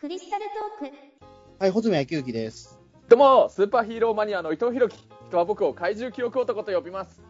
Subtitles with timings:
[0.00, 0.46] クリスタル
[0.80, 0.96] トーク。
[1.58, 2.80] はい、穂積昭之です。
[3.10, 5.06] どうも、スーパーヒーローマニアの伊藤弘樹。
[5.28, 7.20] 人は僕を怪獣記憶男と呼びます。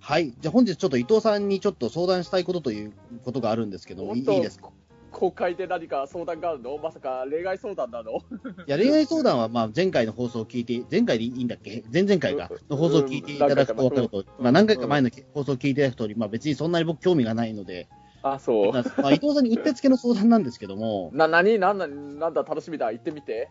[0.00, 2.92] はい、じゃあ本日ちょっと伊藤さんにちょっと相談したいことという
[3.24, 4.70] ことがあるんですけども、いいですか？
[5.12, 6.76] 公開で何か相談があるの？
[6.78, 8.10] まさか例外相談なの？
[8.14, 8.20] い
[8.66, 11.84] や、恋愛相談はまあ前回の放送を聞いて、前回でいいんだっけ？
[11.92, 14.24] 前々回かの放送を聞いていただくと分かると、うん。
[14.42, 17.88] まあ何回か前の放送を聞いていただくとり、まあ別にそんなに僕興味がないので、
[18.22, 18.72] あ、そう。
[18.72, 22.90] まあまあ伊藤さんにうってつけの相談なんですけども、 な、なになんだ、なんだ、楽しみだ。
[22.92, 23.48] 行ってみて。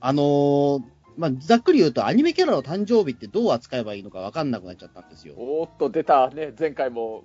[0.00, 0.82] あのー
[1.16, 5.34] まあざっくり言うとアニメキャラの誕生日ってどう扱えばいいのか分かんなくなっちゃったんですよ。
[5.36, 6.28] おーっと、出た。
[6.30, 7.22] ね、前回も、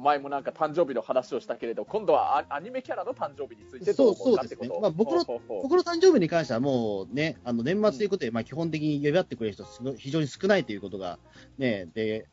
[0.00, 9.64] 前もなんか誕生日の話をしたけれど、今度はアアニメキャラの誕生日についてそうそうですねまあ僕の僕の誕生日に関してはもうね、あの年末ということで、まあ基本的に祝ってくれる人
[9.96, 11.18] 非常に少ないということが、
[11.58, 12.26] ね、で、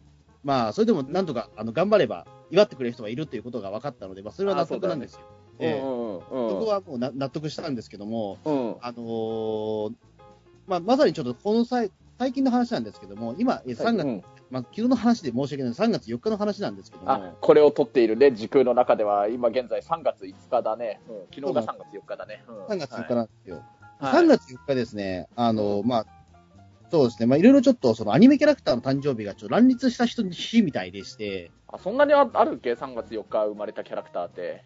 [0.43, 5.21] まあそれでもなんとかあの頑張れば祝ってくれる人がいるということが分かったので、まあそれは納得なんですよ。
[5.59, 5.81] ええ。
[5.81, 6.21] うんうんうん。
[6.49, 8.75] そこはもうな納得したんですけども、うん。
[8.81, 9.93] あのー
[10.67, 14.23] まあまさにちょっとこの際、最近の話なんですけども、今、え3月、うん。
[14.51, 15.73] まあ昨日の話で申し訳ない。
[15.73, 21.01] 3月4日の話なんですけども、あ、これを撮っているね、時空の中では、今現在3月5日だね。
[21.09, 21.15] うん。
[21.33, 22.43] 昨日が3月4日だね。
[22.47, 22.65] うん。
[22.65, 23.63] 3月4日なんですよ。
[23.99, 24.23] はい。
[24.23, 26.05] 3月4日ですね、あの、まあ、
[26.91, 34.63] そうですね、まあ、いろいろちょっと、そのアニメキャラクターの誕生日がちょっと乱立した人の日みたいでして、あそんなにああるっけ ?3 月4日生まれたキャラクターって。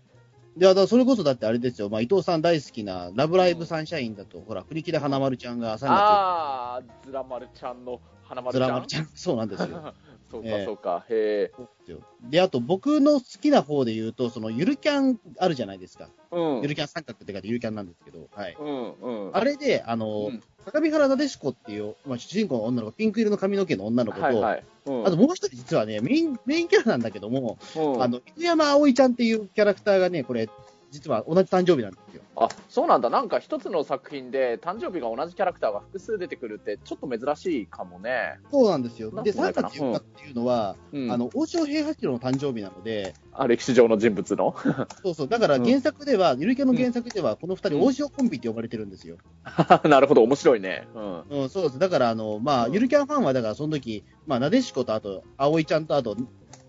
[0.56, 8.70] いそれこそだってあれですよ、まあ、伊藤さん大好きな、ラブライブサンシャインだと、ほら、栗木田花丸ちゃんが3月あー、ズラマルちゃんの花丸ズちゃん？
[8.70, 9.94] ラ丸ちゃん、 そうなんですよ。
[10.30, 11.06] そうか、ええそうか。
[11.10, 11.52] へ
[11.90, 12.30] え。
[12.30, 16.10] で、あと僕の好きな方で言うと、そのゆるキャンあるじゃないですか。
[16.32, 16.62] うん。
[16.62, 18.58] ゆるキャン三角って書いてゆるキャンなんですけど、はい。
[18.60, 19.36] うん、うん。
[19.36, 24.64] あれで、あの、うん高見原なでしこっていう、まあ、主人公の女の子、ピンク色の髪の毛の女の子と、はいはい。
[24.86, 30.50] うん、あともう一人実はね、メイン、メインキャラなんだけども、うんあの、犬山葵ちゃんっていうキャラクターがね、これ、
[30.94, 32.22] 実は同じ誕生日なんですよ。
[32.36, 33.10] あ、そうなんだ。
[33.10, 38.38] なんか一つの作品で誕生日が同じキャラクターが複数出てくるって、ちょっと珍しいかもね。
[38.52, 39.10] そうなんですよ。
[39.24, 41.12] で、3なんかないかな月4日っていうのは、うん。
[41.12, 44.56] あの、大塩平八郎の誕生日なので、あ、歴史上の人物の？
[45.04, 49.18] そうそう、だから原作では、ゆるキャの原作では、この二人、うん大塩コンビって呼ばれてるんですよ。
[49.90, 50.88] なるほど、面白いね。
[50.94, 51.24] うん。
[51.42, 51.80] うん、そうです。
[51.80, 56.16] だから、あの、まあ、うんゆるキャンファンは、だから、その時、まあ、なでしこと、あと、葵ちゃんと、あと、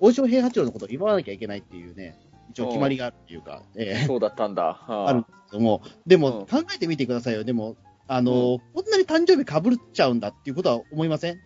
[0.01, 2.19] 大塩平八郎のことを祝わなきゃいけないっていうね、
[2.55, 4.85] 一応決まりがあるっていうか、ええそうだったんだ。
[4.87, 7.43] あるんですけども、でも、うん考えてみてくださいよ。
[7.43, 7.77] でも、
[8.07, 11.35] あの、こんなに誕生日かぶっちゃうんだっていうことは思いません？
[11.35, 11.39] い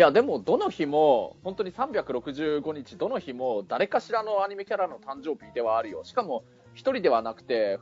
[0.00, 6.04] や、でも、どの日も、本当に365日、どの日も、誰かしらのアニメキャラの誕生日ではあるよ。
[6.04, 6.42] しかも、
[6.74, 7.78] 一人ではなくて、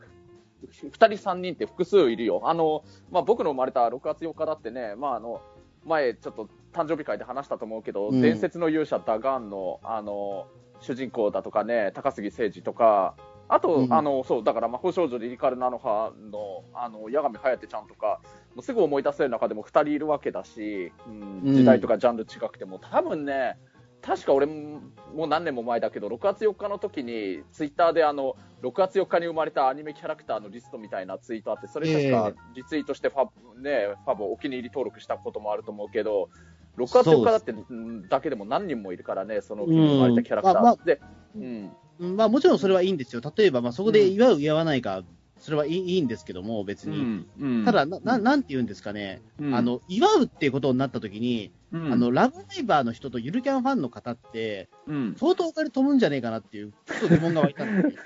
[0.70, 2.42] ふ二人、三人って複数いるよ。
[2.44, 5.40] あの、まあ、僕の生まれた6月4日だってね、まあ、あの、
[5.86, 8.20] 前、ちょっと誕生日会で話したと思うけど、うん。
[8.20, 10.46] 伝説の勇者ダガンの、あの、
[10.80, 13.14] 主人公だとかね、高杉誠二とか、
[13.48, 13.92] あと、うん。
[13.92, 18.20] あの、そう、だから魔法少女リリカルナノハの、あの、八神颯ちゃんとか、
[18.54, 21.54] もうすぐ思い出せる中でも2人いるわけだし、うんうん。
[21.54, 23.58] 時代とかジャンル違くても、多分ね、
[24.02, 24.80] 確か俺も
[25.14, 36.30] もう何年も前だけど、6月4日の時に、ツイッターであの6月4日に生まれたアニメキャラクターのリストみたいなツイートあって、それ確かリツイートしてファブ、ね、ファブお気に入り登録したこともあると思うけど、
[36.78, 40.56] 6月4日だってうんだけでも何人もいるからね、その日に生まれたキャラクター。
[40.56, 40.62] うん。
[40.64, 40.84] まあまあ。
[40.84, 41.00] で
[41.36, 41.70] うん。
[42.00, 42.16] うん。
[42.16, 43.22] まあ、もちろんそれはいいんですよ。
[43.36, 45.02] 例えば、まあ、そこで祝う、祝わないか、
[45.38, 47.26] それはいいんですけども、別に。
[47.40, 47.64] うん。
[47.64, 49.54] ただなな、なんて言うんですかね、うん。
[49.54, 51.92] あの、祝うっていうことになった時に、うん。
[51.92, 55.16] あの、ラブライバーの人とゆるキャンファンの方って、うん。
[55.18, 57.90] 相当お金飛ぶんじゃねえかなっていう、ちょっと疑問が湧いたんで。
[57.90, 58.02] すよ。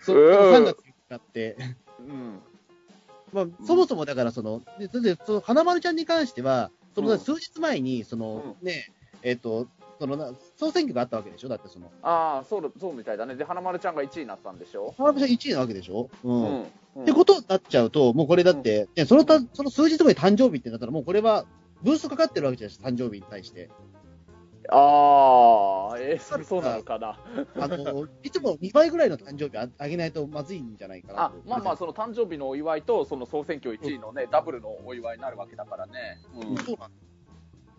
[0.00, 0.54] そううん。
[0.54, 1.56] 3月4日って。
[2.00, 2.40] うん。
[3.32, 7.18] まあ、そもそもだからその、でその花丸ちゃんに関しては、そのうん。
[7.18, 8.90] 数日前に、その、ね、
[9.22, 9.68] えっ、と、
[9.98, 13.34] そのな総選挙があったわけでしょ、だってその、ああ、そうだそうみたいだね。
[13.34, 14.94] で、花丸ちゃんが1位になったんでしょ？
[14.96, 16.42] 花丸ちゃん1位なわけでしょ、うん。
[16.42, 16.62] うん。
[16.62, 21.44] ってことになっちゃうと、もうこれだって、ね、そのたその数日後に誕生日ってなったら、もうこれは
[21.82, 23.68] ブーストかかってるわけじゃないですか、誕生日に対して。
[24.70, 27.18] ああ、えー、そそうなのかな。
[27.58, 31.42] あのいつも2倍ぐらいの誕生日ああげないとまずいんじゃないかなあと。
[31.46, 36.18] まあまあ、その誕生日のお祝いと、その総選挙1位のね、ダブルのお祝いになるわけだからね。
[36.64, 36.90] そうなん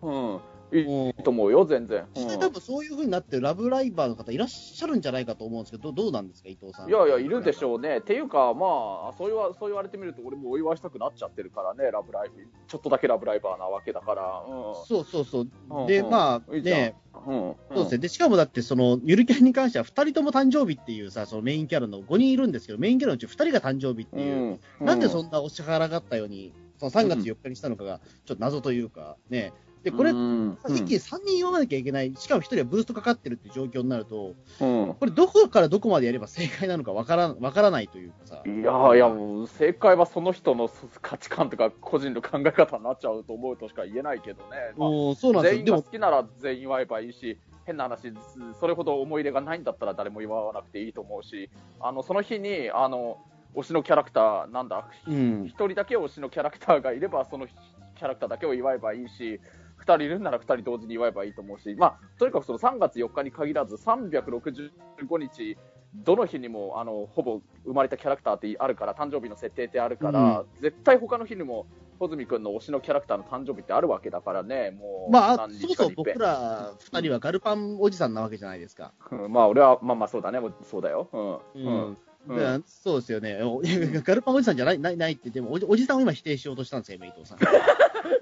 [0.00, 0.40] うん。
[0.70, 0.78] うん。
[0.78, 2.00] いうんいと思うよ、全然。
[2.00, 6.88] うん実際多分そういう風になってるラブライバーの方いらっしゃるんじゃないかと思うんですけど、どどうなんですか、伊藤さん。
[6.88, 7.98] いやいや、いるでしょうね。
[7.98, 12.46] っていうか、まあ、そう言わそう言われてみると、俺もお祝いしたくなっちゃってるからね、ラブライブ。
[12.66, 14.22] ちょっとだけラブライバーなわけだから。
[14.22, 15.48] うそうそうそう。
[15.70, 16.94] うんで、うんまあ、いいじゃんね、
[17.26, 17.30] ん。
[17.30, 17.56] うん。
[17.74, 17.98] そうですね。
[17.98, 24.86] で、しかもだって、その、ゆるキャンに関しては、2人とも誕生日っていうさ、そのメインキャラの5人いるんですけど、メインキャラのうち2人が誕生日っていう、うん。
[24.86, 29.52] なんでんそんなお支払がったように、その3月4日にしたのかが、ちょっと謎というか、ね、
[29.82, 34.94] で、これ、うん一気に3人読まなきゃいけない、しかも1人はブーストかかってるって状況になると、うん。
[34.94, 40.70] これ、どこからどこまでやれば正解なのかわからわからないというかさ、いやーいや、もう正解はその人の
[41.00, 44.48] 価値観とか個人の考え方になっちゃうと思うとしか言えないけどね。
[44.76, 48.12] まあそうなんです全員が好、きなら全員祝えばいいし、変な話、
[48.58, 53.18] それほど思い入れがないんだったら誰も祝わなくていいと思うし、あのその日にあの
[53.54, 55.44] 推しのキャラクター、なんだ、うん。
[55.46, 59.40] 一、人だけ推しのキャラクターがいれば、そのキャラクターだけを祝えばいいし、
[59.78, 64.70] 二人いるなら二人同時に祝えばいいと思うし、まあ、とにかくその3月4日に限らず、365
[65.18, 65.56] 日、
[65.94, 71.66] どの日にもあのほぼ生まれたキャラクターってあるから、誕生日の設定ってあるから、絶対他の日にも、
[71.98, 78.92] 穂積君の推しのキャラクターの誕生日ってあるわけだからね、もう、まあ、何そもそも僕ら2人はガルパンおじさんなわけじゃないですか。
[79.10, 81.08] うんまあ、俺は、まあまあ、そうだね、そうだよ。
[81.12, 81.32] うん。
[81.32, 81.96] ううんん
[82.28, 87.38] うんそうですよね、おガルパンおじさんじゃないないないって、でもおじおじさんを今否定しようとしたんですよ、今、伊藤さん。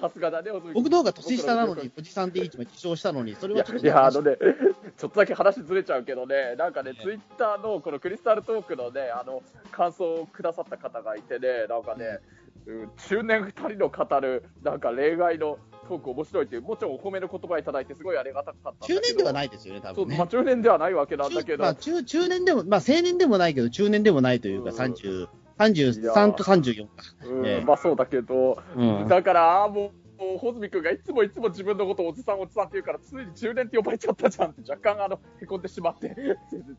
[0.00, 4.36] さすがだね、僕の方が年下なのに、おじさんって一枚起床したのに、それいやはちょっといや、あのね、
[4.96, 12.20] ちょっとだけ話ずれちゃうけどね、なんかね、ねツイッターのこのクリスタルトークのね、あの、感想をくださった方がいてね、なんかね、
[12.66, 15.58] うん中年2人の語る、なんか例外の
[15.88, 18.86] トーク面白いっていう、もちろんお褒めの言葉いただいて、すごいありがたかった。
[18.86, 20.26] 中年ではないですよね、多分ねまあ。
[20.26, 26.90] 中年ではないわけなんだけど、中まあ、中中年でも、まあ、青年でもないけど、中年でもないというか、うん30、いや33と34か。
[27.24, 29.08] うんねまあそうだけど、うん。
[29.08, 36.16] だから、もう、もう穂積君がいつもいつも自分のことをおじさんおじさんって言うから、ついに中年って呼ばれちゃったじゃんって若干あの、へこんでしまって。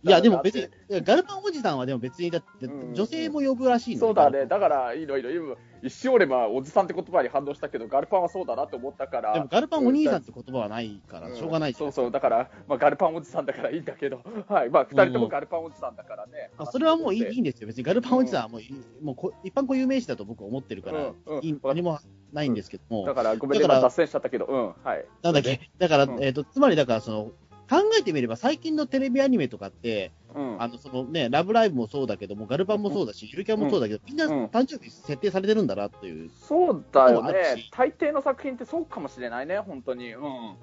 [0.03, 0.67] いや、でも別に、
[1.01, 11.35] ガルパンおじさんはでも別に、だってうん、女性も呼ぶらしいのそうだね、だからいいのいいの、今一瞬俺はおじさんって言葉に反応したけど、ガルパンはそうだなって思ったから、でも、ガルパンお兄さんって言葉はないから、ん。
[11.35, 11.91] しょうがないじゃん。
[11.91, 16.51] そうそう、だから、まあ、ガルパンおじさんだからいいんだけど、 はい、まあ、二人ともガルパンおじさんだからね。
[16.57, 17.67] まあ、それはもういい話いいんですよ。
[17.67, 21.43] 別にガルパンおじさんはもういい、もうこ一般固有名詞だと僕は思ってるから、うんうん。
[21.43, 21.99] いい何も
[22.33, 25.05] ないんですけども、だから、ごめんね、だから今脱線しちゃったけど、うん、はい。
[25.21, 26.23] なんだっけ、だから、うん。
[26.23, 27.31] えっ、と、つまりだから、その、
[27.69, 36.29] 考えてみれば最近のテレビアニメとかって、うん、あの、そのね、ラブライブもそうだけども、ガルパンもそうだし、ゆるキャンもそうだけど、みんなうん誕生日設定されてるんだなっていう。
[36.29, 37.23] そうだよ。
[37.23, 37.33] ね
[37.71, 40.13] 大抵の作品ってそうかもしれないね、本当に。
[40.13, 40.55] うん。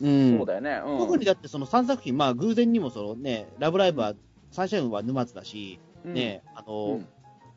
[0.00, 0.38] うん。
[0.38, 0.82] そうだよね。
[0.84, 0.98] うん。
[0.98, 4.14] 特にだってその3作品、まあ偶然にもそのね、ラブライブは、
[4.50, 7.08] サンシャインは沼津だし、うん、ね、あうの、ん。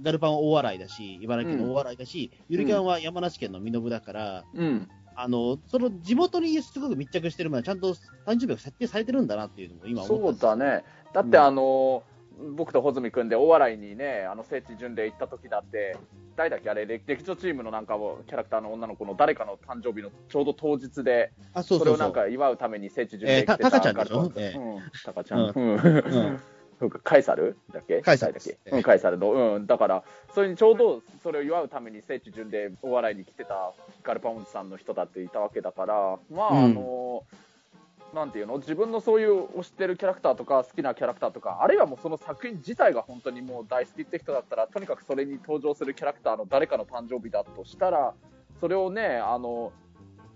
[0.01, 4.89] ガルパンは大洗だし、茨城県の大洗だし、ゆるキャンは山梨県の身延だから、うん。
[5.15, 7.93] あの、その地元にすごく密着してるものはちゃんと
[8.25, 10.83] 誕生日が設定されてるんだなっていうのも今思そうったんですだね。
[11.13, 12.03] だって、あの、
[12.55, 15.97] 僕と穂積君で大洗にね、あの聖地巡礼行った時だって、
[16.35, 22.23] 誰だっけ、あれ、劇劇場チームのなんかを、キャラクターの女の子の誰かの誕生日のちょうど当日で、あ、そうそれをなんそうそう。
[22.23, 25.39] か祝うために聖地巡礼えーた来てたタカちゃんでしょええうん、タカちゃん。
[25.41, 25.75] ううん。
[25.75, 26.39] んそうか
[26.89, 27.57] カエサル？
[27.73, 28.01] だっけ？
[28.01, 28.57] カエサルだっけ？
[28.71, 29.55] うん、カエサルの。
[29.55, 33.73] うん、だから、それにちょうどそれを祝うために聖地巡礼、大洗に来てた
[34.03, 36.63] ガルパンおじさんの人だっていたわけだから、まあ、うん。
[36.65, 37.23] あの、
[38.13, 38.57] なんていうの？
[38.57, 48.13] 自分のそういう推してるキャラクターとか好きなキャラクターとか、あるいはもうその作品自体が本当にもう大好きって人だったら、とにかくそれに登場するキャラクターの誰かの誕生日だとしたら、
[48.59, 49.71] それをね、あの、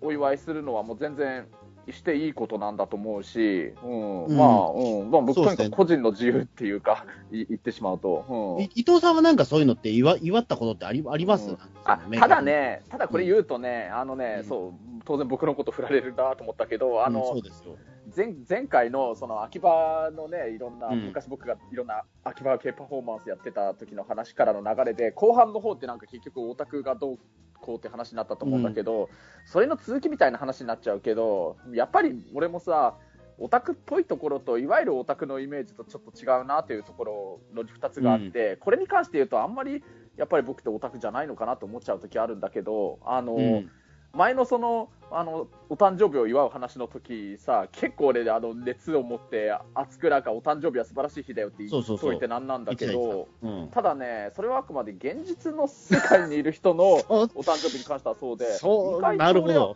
[0.01, 1.47] お祝いするのはもう全然
[1.92, 4.38] していいことなんだと思うし、うん、うん。
[4.38, 8.64] まあ、うん、まあ、僕とにかく個人の自由っていうか、い言ってしまうと、うん。
[8.64, 11.58] い伊藤さんはなんかそういうのって祝祝ったことってありあります、うん。
[11.86, 14.44] ああただ、ね、ただこれ言うとね、あのね、うん。
[14.46, 14.74] そう、
[15.06, 17.78] 当然僕のこと振られるなと思ったけど、あの、うんそうですよ。
[18.16, 21.06] 前前回のその秋葉のね、いろんな、うん。
[21.06, 27.19] 昔僕がいろんな秋葉系パフォーマンスやってた時の話からの流れで、後半の方ってなんか結局オタクがどう
[27.62, 29.09] こうって話になったと思うんだけど、
[29.45, 32.95] それの続きみたいな話になっちゃうけど、やっぱり俺もさ、
[33.38, 39.83] オタクっぽいところと、いわゆるオタクのイメージとちょっと違うなというところの2つがあって、これに関して言うと、あんまり
[40.16, 43.71] やっぱり僕ってオタクじゃないのかなと思っちゃう時あるんだけど、あの、うん。
[44.14, 59.76] 前のそのあのお誕生日を祝う話の時さ結構俺あの熱を持って熱くなんかお誕生日は素晴らしい日だよって言っといてなんなんだけどうん、ただねそれはあくまで現実の世界にいる人の お誕生日に関してはそうでそう、なるほど。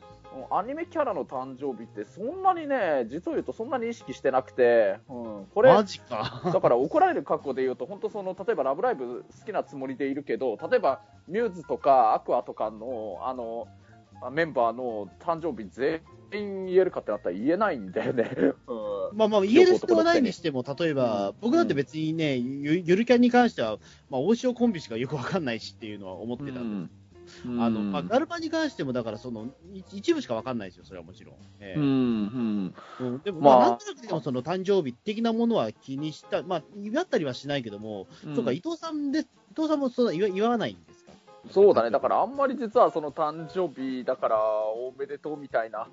[0.51, 6.41] アニメキャラの誕生日ってそんなにね実を言うとそんなに意識してなくて、うん、これマジか。
[6.45, 13.67] だから怒られる覚悟で言うと、本当その、例えばラブライブ好きなつもりでいるけど、例えばミューズとかアクアとかの、あの、
[14.31, 16.01] メンバーの誕生日全
[16.33, 18.29] 員言えるかってなったら言えないんだよね。
[18.35, 18.53] うん。
[19.17, 26.93] まあまあ、言える必要はないにしても、例えば、うん僕だって別にね、ゆゆるキャンに関しては、まあ、大塩コンビしかよくわかんないしっていうのは思ってたんで
[27.61, 31.35] あの、まあ、ガルパンに関しても、だからその、い一部しかわかんないですよ、それはもちろん。
[31.59, 31.79] ええ。
[31.79, 32.75] うん、うん。
[32.99, 33.21] うん。
[33.21, 33.57] でも、まあ。
[33.59, 39.23] まあ、なんとなくでもその誕生日的なものは気にした、まあ、祝ったりはしないけども、そうか、伊藤さんで、伊
[39.55, 41.08] 藤さんもそんな祝祝わないんですか？
[41.51, 45.87] そうだね、だからあんまり実はその誕生日だからおめでとうみたいな、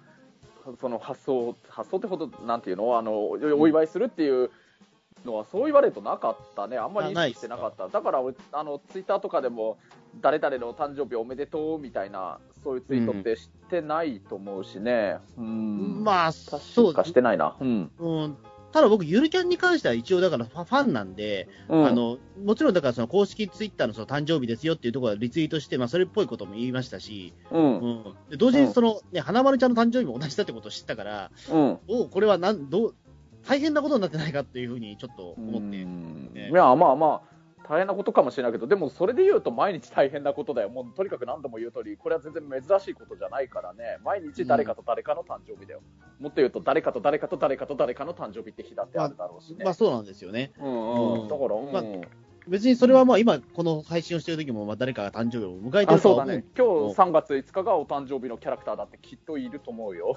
[0.80, 4.50] その発想、発想ってほど、なんていうの、あのお祝いするっていう
[5.24, 8.20] のは、そう言われるとなかったね、あんまり意識してなかった、だから
[8.52, 9.78] あのツイッターとかでも、
[10.20, 17.56] 誰々の誕生日おめでとうみたいな、そういうツイートってしてないと思うしね、うん、まあ、確かしてないな。
[17.60, 18.36] うん、うん
[18.76, 27.80] ただ僕、ゆるキャンに関しては一応だからファンなんで、うん、あの、もちろんだからその公式ツイッターのその誕生日ですよっていうところはリツイートして、まあそれっぽいことも言いましたし、うん。
[27.80, 31.78] うん、で同時にその、ね、花丸ちゃんの誕生日も同じだってことを知ったから、うん。
[31.88, 32.94] おこれはなん、どう、
[33.48, 35.82] 大変なことになってないかっていうふうにちょっと思って。
[35.86, 37.35] ね、いや、まあまあ、
[37.68, 40.68] 大変なことかもしれないけど、でもそれで言うと毎日大変なことだよ。
[40.68, 43.98] もうとにかく何度も言う通り、これは全然珍しいことじゃないからね。
[44.04, 45.80] 毎日誰かと誰かの誕生日だよ。
[46.18, 49.56] うん、もっと言うと誰かと誰かと誰かと誰かの誕生日って日だってあるだろうしね。
[49.58, 50.52] まあ、まあ、そうなんですよね。
[50.60, 51.28] うんうん。
[51.28, 51.82] だから、うん、まあ
[52.48, 60.16] 別にそれはまあ今、この配信をしてる時もまあ誰かが誕生日を迎えてるそうだね、今日3月5日がお誕生日のキャラクターだってきっといると思うよ。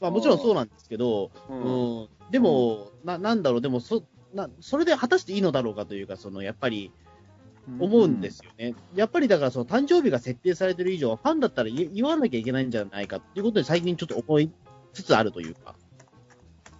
[0.00, 4.02] まあもちろんそうなんですけど、うん、うん、でも、うん、な、なんだろう、でもそ
[4.34, 6.92] な、それで果たしていいのだろうかというか、そのやっぱり、
[7.78, 8.74] 思うんですよね。
[8.92, 14.50] うん、やっぱりだからその誕生日が設定されてる以上は、ファンだったら言わなきゃいけないんじゃないかっていうことで最近ちょっと思い
[14.92, 15.74] つつあるというか。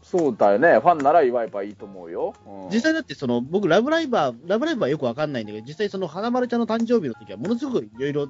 [0.03, 0.79] そうだよね。
[0.79, 2.35] ファンなら祝えばいいと思うよ。
[2.47, 8.29] うん、実際だってその、僕、ラブライバー、ラブライバーはよくわかんないんだけど、実際その花丸ちゃんの誕生日の時は、ものすごくいろいろ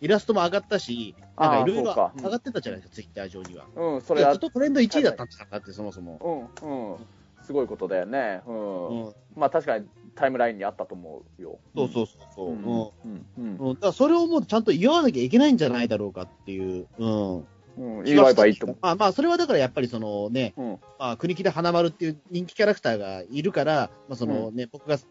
[0.00, 3.66] イラストも上がったし、なんかいろいろ上がってたじゃないですか、ツイッター上には。
[3.76, 4.32] うん、それは。
[4.32, 6.50] ずっとトレンド1位だったんですか、だってそもそも。
[6.62, 6.96] うん、うん。
[7.44, 8.42] すごいことだよね。
[8.46, 8.88] うん。
[8.88, 11.58] うん、まあ確かにタイムラインにあったと思うよ。
[11.74, 12.50] そうそうそう。
[12.50, 12.56] うん。
[12.56, 16.86] うんうん、だからそれをもうちゃんと言わなきゃいけないんじゃないだろうかっていう。
[16.98, 17.46] うん。
[17.78, 18.78] うん、言えばいいと思う。
[18.82, 25.04] まあまあ、それはだからやっぱりそのね、うん、まあ、国木田花丸っていう人気キャラクターがいるから、まあそのね、うん、僕が好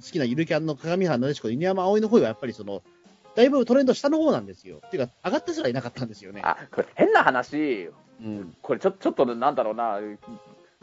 [0.00, 2.82] きなゆるキャンの鏡原なでしこ、犬山葵の方はやっぱりその、
[3.34, 4.80] だいぶトレンド下の方なんですよ。
[4.86, 6.40] っていうか、上がってすらいなかったんですよね。
[6.44, 9.98] あ、これ変な話、うん、これちょちょっとなんだろうな、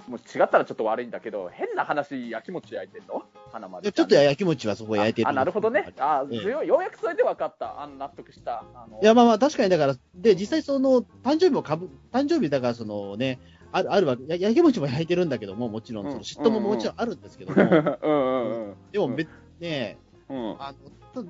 [0.07, 3.23] もう違ったらちょっと悪いんだけど、変な話、焼き餅焼いてんの？
[3.51, 5.93] 花丸ちょっと焼き餅はそこ焼いてるあなるほどね。
[5.99, 7.81] あ、ええ、ようやくそれで分かった。
[7.81, 8.63] あの納得した。
[9.01, 13.39] いや、まあまあ、確かにだから、で、実際その、誕生日もかぶ、誕生日だからそのね、
[13.71, 17.61] ある、あるわけ、焼き餅も焼いてるんだけども、もちろん、その嫉妬ももちろんあるんですけども。
[17.61, 18.75] うんうんうん。
[18.91, 19.29] でも、別、
[19.59, 19.97] ね、
[20.29, 20.77] うん、あの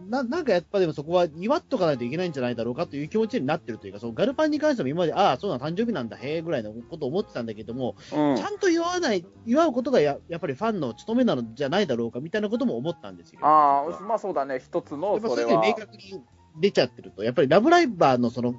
[0.09, 13.39] ななんかやっぱでもそこは祝っとかないといけないんじゃないだろうかという気持ちになってるというか、そのガルパンに関しても今まで、ああ、そうな誕生日なんだ、へえぐらいのことを思ってたんだけども、うん、ちゃんと祝わない、祝うことがややっぱりファンの務めなのじゃないだろうかみたいなことも思ったんですよ。
[13.43, 15.61] ああ、まあそうだね、一つのそれは。
[15.65, 16.23] 明確に
[16.59, 18.57] 出ちゃってると、やっぱりラブライバーのそのフ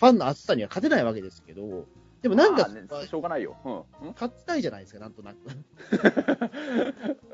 [0.00, 1.86] ァンの厚さには勝てないわけですけど、
[2.22, 3.56] でもなんか、ね、しょうがないよ。
[3.64, 3.70] う
[4.08, 4.08] ん。
[4.12, 5.36] 勝ちたいじゃないですか、なんとなく。
[5.46, 5.48] う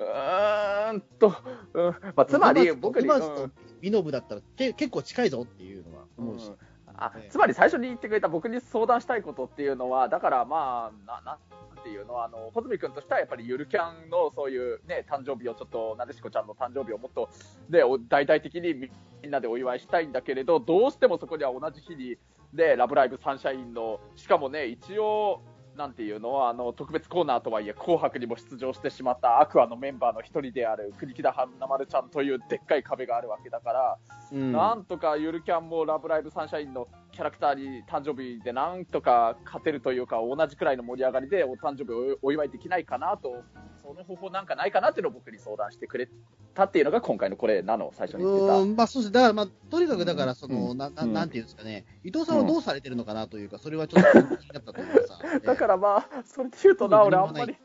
[0.00, 1.34] ーんと、
[1.74, 3.04] うん、まあ、つまり、僕に。
[3.04, 3.50] 今と
[3.80, 6.46] ミノブだったらけ結構近いぞっていうのは思うし。
[6.48, 6.56] うん
[6.98, 11.38] あつまり最初に言ってくれた僕に相談したいことっていうのは、だからまあ、ななん
[11.82, 17.28] ていうのは、あの穂積君としてはやっぱりゆるキャンのそういうね、誕生日をちょっと、なでしこちゃんの誕生日をもっと、
[17.68, 22.16] で、大々的にみんなでお祝いしたいんだけれど、どうしてもそこには同じ日に、
[22.52, 25.42] で、ラブライブサンシャインの、しかもね、一応、
[25.76, 33.98] なんていうのあの特別コーナーとはいえ紅白にも出場してしまったアクアのメンバーの一人である国木田花丸ちゃんというでっかい壁があるわけだから、
[34.32, 43.42] うん、なんとかゆるキャンもラブライブサンシャインのキャラクターに誕生日でなんとか勝てるというか同じくらいの盛り上がりでお誕生日をお祝いできないかなと
[43.82, 46.10] その方法なんかないかなっていうのを僕に相談してくれ
[46.52, 48.66] たっていうのが今回のこれなの最初に言ってた。
[48.76, 55.18] まあそうですだからまあとにかくだからその、うん、なななんていうんですかね伊藤さんはどうされてるのかなというか、それはちょっと気になったというかさ。
[55.42, 57.56] だからまあそれで言うとな俺あんまり。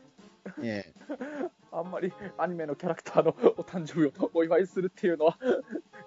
[0.62, 0.94] ええ、
[1.70, 5.38] あんまりアニメのキャラクターのお誕生日をお祝いするっていうのは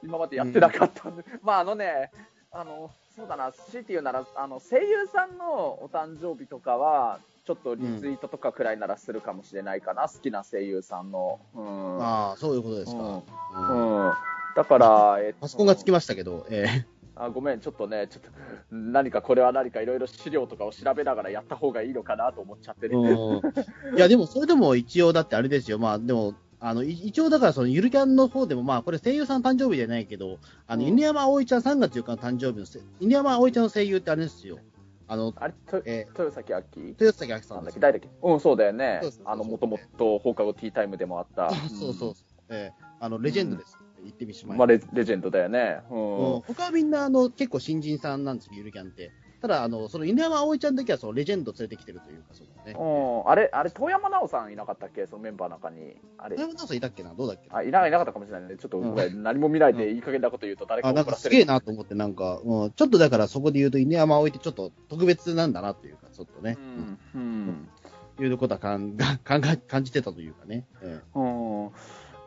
[0.02, 2.10] 今までやってなかったんで、うん、まああのね、
[2.52, 11.40] あのそうだな、強いて言うならあの声優さんのお誕生日とかは、ちょっとリツイートとかくらいならするかもしれないかな、うん、好きな声優さんの。
[11.54, 13.02] うん、ああ、そういうことですか。
[13.02, 14.08] うん。
[14.08, 14.14] うん、
[14.56, 18.30] だから、えっと、パソコンがつきましたけど、えーあごめん、ちょっとね、ちょっと
[18.76, 22.96] 何かこれは何かいろいろ資料とかを調べながらやった方がいいのかなと思っちゃってね。
[23.96, 26.34] いや、でもそれでも一応だってあれですよ、まあでも、
[26.68, 34.58] あの一応だからそのゆるキャンの方でも、まあこれ声優さん誕生日じゃないけど、あの、犬山葵ちゃん3月4日の誕生日の、犬山葵ちゃんの声優ってあれですよ。
[35.08, 39.00] あの、あれ、とえー、豊崎明豊崎明さんだっけ誰だっけうん、そうだよね。
[39.26, 41.52] あの、もともと放課後ティータイムでもあった。
[41.70, 42.16] そうそうそう。
[42.50, 43.78] えー、あの、レジェンドです。
[44.04, 44.58] 言ってみしまい。
[44.58, 45.82] まあレ、レジェンドだよね。
[45.92, 46.42] うん。
[46.48, 49.12] 他はみんな、あの、結構新人さんなんですよ、ゆるキャンって。
[49.46, 52.74] ただ、あの、その犬山葵ちゃんだけはそのレジェンド連れてきてるというか、そのね。
[52.74, 55.06] うん、あれ、あれ、遠山奈緒さんいなかったっけ？
[55.06, 55.98] そのメンバーの中に。
[56.18, 57.14] あれ小、山田さんいたっけな？
[57.14, 57.58] どうだっけな？
[57.58, 58.58] あ、いないなかったかもしれないね。
[58.58, 67.00] ちょっと、ごめん何も見ないでいい加減なこと言うと誰かあ、なん怒らせるかすげえなと思って、なんか、うん、ちょっとだからそこで言うと犬山葵ってちょっと特別なんだなっていうか、ちょっとね、うん。
[67.14, 67.68] うん。
[68.18, 70.66] うん、いうことは感が感が感じてたというかね。
[70.82, 71.70] えうん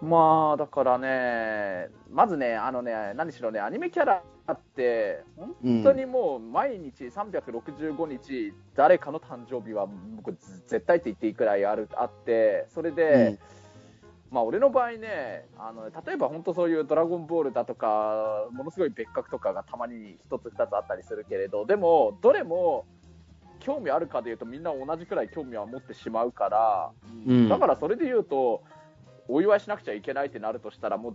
[0.00, 10.32] まあ、だからね、まずね、あのね、何しろね、アニメキャラって、本え当にもう毎日365日、誰かの誕生日は僕、
[10.66, 13.38] 絶対って言っていいくらいあるあって、それで、
[14.30, 22.84] まあ、俺の場合ね、あの例えば本当そういうドラゴンボールだとか、ものすごい別格とかがたまに一つ二つあったりするけれど、でも、どれも
[23.58, 26.90] 興味あるかでいうと、みんな同じくらい興味は持ってしまうから、
[27.26, 27.48] うん。
[27.48, 28.62] だからそれで言うと、
[29.28, 31.14] お祝いしなくちゃいけないってなるとしたら、も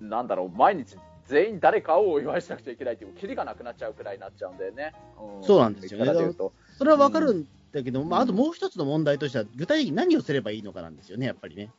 [0.00, 4.94] う、なんだろう、毎日全員誰かをお祝いしなくちゃいけないっていう、キリがなくなっちゃうくらいになっちゃうんだよね。
[5.42, 6.34] そうなんですよね
[6.78, 11.70] それはわかるんだけど、まあ、うんあともう一つの問題としては、具体的に何をすればいいのかなんですよね、やっぱりね。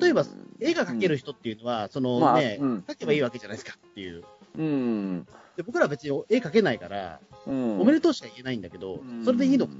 [0.00, 0.24] 例えば
[0.60, 4.24] 絵が描ける人っていうのは、そのまあね、うん描けばいいわけじゃないですかっていう。
[4.56, 5.26] うん。
[5.56, 9.72] で僕らは別に絵描けないから、うんおめでとうしか言えないんだけど、それでいいのか。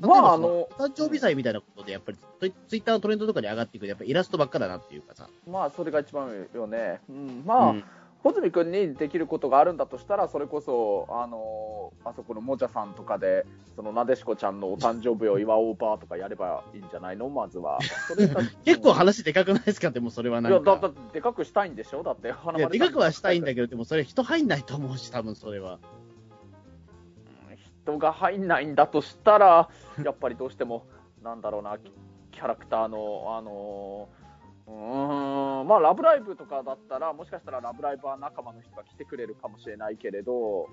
[0.00, 5.28] まあ、あの、誕生日祭みたいなことで、やっぱりツイツイッターのトレンドとかに上がっていくと、やっぱりイラストばっかだなっていうかさ。
[5.50, 7.00] まあ、それが一番よね。
[7.08, 7.84] うん、まあ、うん
[8.20, 17.78] 穂積君にできることがあるんだとしたら、それこそ、あのあそこのもじゃさんとかで、そのなでしこちゃんのお誕生日を祝おうばとかやればいいんじゃないの、まずは。
[18.66, 19.92] 結構話でかくないですか？
[19.92, 20.76] でもそれはないや、んか。
[20.80, 22.02] だだでかくしたいんでしょ？
[22.02, 25.78] だって、花いや、でかくはしたいんだけど、でもそれ人入んないと思うし、多分それは。
[27.88, 29.68] 人が入んないんだとしたら、
[30.04, 30.84] やっぱりどうしても、
[31.22, 31.90] なんだろうな、キ
[32.32, 34.18] キャラクターの、あのー
[34.70, 40.68] うーん、まあ、ラブライブとかだったら、もしかしたらラブライバー仲間の人が来てくれるかもしれないけれど、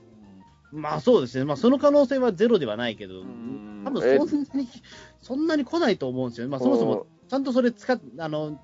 [0.71, 1.45] まあそうですね。
[1.45, 4.67] まあその可能性はゼロではないけど、ん多分そんなに、
[5.21, 6.51] そんなに来ないと思うんですよね。
[6.51, 8.59] まあそもそも、ちゃんとそれ使っ、あの、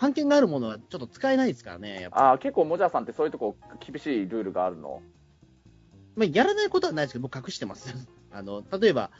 [0.00, 2.02] 版権があるものはちょっと使えないですからね。
[2.02, 5.00] やっぱあー結構、もじゃさんってそういうとこ厳しいルールがあるの？
[6.16, 7.94] まあやらないことはないですけど、僕隠してます。
[8.32, 9.10] あの、例えば、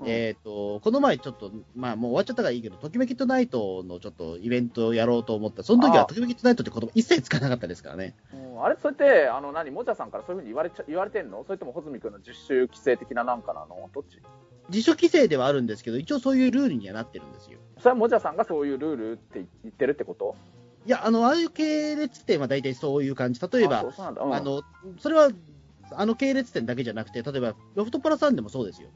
[0.00, 5.62] うんえっ、と、この前ちょっと、まあもう終わっちゃったからいいけど、ときめきトゥナイトのちょっとイベントをやろうと思った。
[5.62, 8.16] その時あはときめきトゥナイトって言葉一切使わなかったですからね。
[8.32, 11.44] うんあれ、それって、あの、何、もじゃさんからそういうふうに言われちゃ言われてんの？
[11.44, 13.90] それとも、穂積君の実習規制的ななんかなの？
[13.92, 14.20] どっち？
[14.68, 17.58] 自主規制ではあるんですけど、一応そういうルールにはなってるんですよ。
[17.78, 20.34] それはもじゃさんがそういうルールって言ってるってこと？
[20.86, 23.40] いや、あの、ああいう系列店は大体そういう感じ。
[23.40, 24.62] 例えばあそう、そうなんだうんあの、
[24.98, 25.28] それは、
[25.92, 28.88] あの系列店だけじゃなくて、例えば、ロフトプラさんでもそうですよ。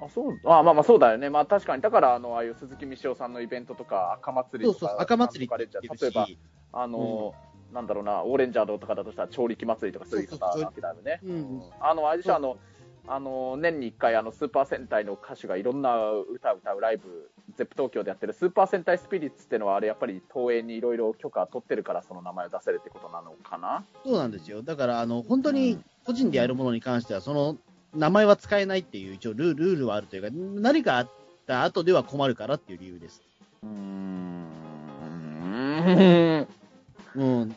[0.00, 6.38] あそうあまあまあそうだよね、まあ、確かに、だからあのああいう鈴木みしおさんのイベントとか、赤祭りとか、そうそう、赤祭りって例えば、し、
[6.72, 7.34] あの、
[7.72, 11.20] なんだろうな、オーレンジャードとかだとしたら、調力祭りとかそういう方なわけだよね。
[11.24, 11.62] うん。
[11.80, 12.58] あの、あれでしょ、あの、
[13.10, 23.82] あの年に1回あのスーパー戦隊の歌手がいろんな歌を歌うライブ、ゼップ東京でやってるスーパー戦隊スピリッツっていうのは、あれやっぱり東映にいろいろ許可取ってるから、その名前を出せるってことなのかな？
[24.04, 24.62] そうなんですよ。
[24.62, 27.56] だから、あの、本当に個人でやるものに関しては、その、
[27.96, 31.10] 名前は使えないっていう、一応ルール、ルールはあるというか、何かあっ
[31.46, 33.22] た後では困るからっていう理由です。
[33.62, 34.46] うーん。
[37.16, 37.54] うん。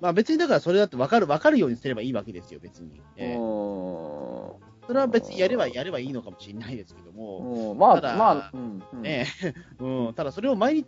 [0.00, 3.00] まあ別にだからそれだって分かる、分かるようにすればいいわけですよ、別に。
[3.16, 7.78] ええうんそれは別にやればやればいいのかもしれないですけども、うん。
[7.78, 8.82] まあ、ただまあ、うん。
[8.92, 9.26] うんね。
[9.42, 10.86] え、 うん、ただそれを毎日、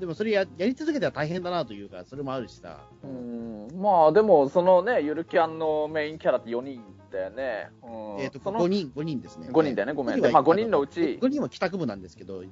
[0.00, 2.80] でもそれややり続けたら大変だなというか、それもあるしさ。
[3.02, 3.68] うん。
[3.76, 7.70] まあでも、そのね、ゆるキャンのメインキャラって4人だよね。
[7.82, 8.20] うん。
[8.20, 9.48] えっ、と、その5人、5人ですね。
[9.50, 10.20] 5人だよね、ごめん。
[10.20, 12.44] 五人はでまあ5人のうち、5人は帰宅部なんですけど、う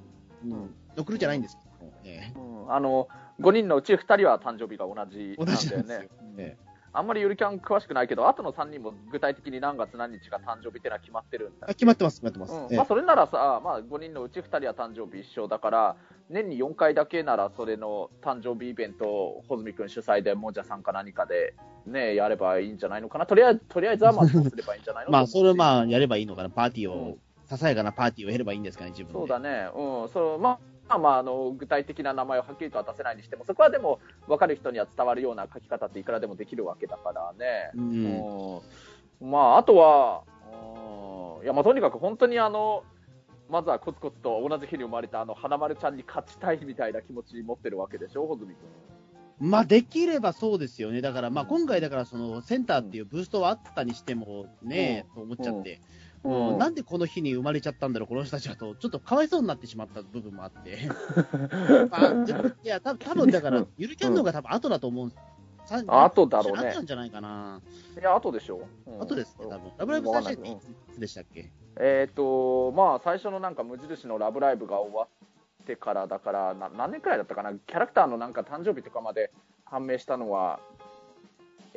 [0.47, 1.71] ん、ノクルじゃないんですけど。
[1.87, 2.73] も、えうん。
[2.73, 3.09] あの
[3.41, 5.77] 5人のうち2人は誕生日が同じえ同じなんですよ。
[5.79, 6.37] なん。
[6.37, 6.59] だよね。。
[6.93, 11.67] えあんまりゆるキャン詳しくないけど、あとの3人も具体的に何月何日が誕生日ってのは決まってるんだ。
[11.69, 12.55] 決まってます、決まってます。
[12.55, 12.67] ええ。
[12.71, 15.97] うんまあ、それならさ、まあ、5人のうち2人は誕生日一緒だから、
[16.29, 21.55] 年に4回だけなら、それの誕生日イベントを穂積君主催で、もじゃさんか何かで、
[21.87, 25.13] ね、やればいいんじゃないのかな、とりあえずとりあえずはまあ そうすればいいんじゃないの？
[25.13, 27.21] まあ、それをまああ、やればいいのかな、パーティーを、うん。
[27.47, 29.13] ささやかなパーティーをやればいいんですかね、自分で。
[29.15, 30.09] そうだね、うん。
[30.09, 30.59] そうまあ
[30.91, 37.71] まあまあ、あの具体的な名前をはっきりとは出せないにしても、そこはでも分かる人には伝わるような書き方っていくらでもできるわけだからね。
[37.77, 38.61] うん。
[39.21, 40.23] うんまあ、あとは、
[41.39, 42.83] うんいやまあ、とにかく本当にあの、
[43.49, 48.47] まずはコツコツと同じ日に生まれたあの花丸ちゃんに勝ちたいみたいな気持ち持ってるわけでしょ、穂積
[49.39, 49.49] 君。
[49.51, 51.01] まあ、できればそうですよね。
[51.01, 60.79] だから、まあ、今回だから、その、センターっていうブーストはあったにしても、ねえ、と思っちゃって、うんなんでこの日に生まれちゃったんだろう、この人たちはと、ちょっとかわいそうになってしまった部分もあって。
[62.63, 65.13] いや、た多分だから、ゆるキャンの方が多分後だと思うん。
[65.87, 66.69] 後だろうね。
[66.69, 67.63] あったんじゃないかな。
[67.99, 68.61] いや、後でしょ。
[68.87, 68.91] う。
[68.91, 69.01] ん。
[69.01, 69.73] 後ですね、多分。
[69.79, 71.51] ラブライブサンシャインっていつでしたっけ？
[71.79, 75.07] えっ、と、まあ、最初のなんか無印のラブライブが終わ
[75.63, 79.33] ってからだから、な何年くらいだったかな、キャラクターのなんか誕生日とかまで
[79.65, 80.61] 判明したのは、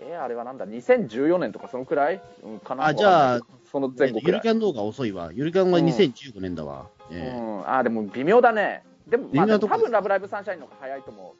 [0.05, 2.85] えーあれはなんだ、2014年とかそのくらい、うん、かな？
[2.87, 3.39] あじゃあ、
[3.71, 4.23] その前後くらい。
[4.27, 5.31] ゆるキャンの方が遅いわ。
[5.33, 6.87] ゆるキャンはうん2015年だわ。
[7.09, 8.83] うええん、あーでも微妙だね。
[9.07, 11.35] でも、まあ、多分ラブライブサンシャインの方が早いと思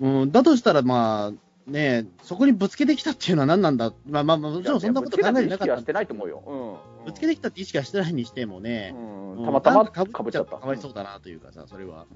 [0.00, 0.06] う。
[0.06, 3.92] うん、だとしたら、まあ、ねそこにぶつけてきたっていうのは何なんだ？
[4.08, 4.36] まあまあ。
[4.36, 6.78] もちろんそんなこと考えてなかったぶつけた意識はしてないと思うよ。
[7.04, 7.06] うん。
[7.06, 8.94] ぶつけてきたって意識はしてないにしてもね、
[9.38, 10.56] うん、たまたまかかぶっちゃった。
[10.56, 12.06] かわいそうだなというかさ、それは。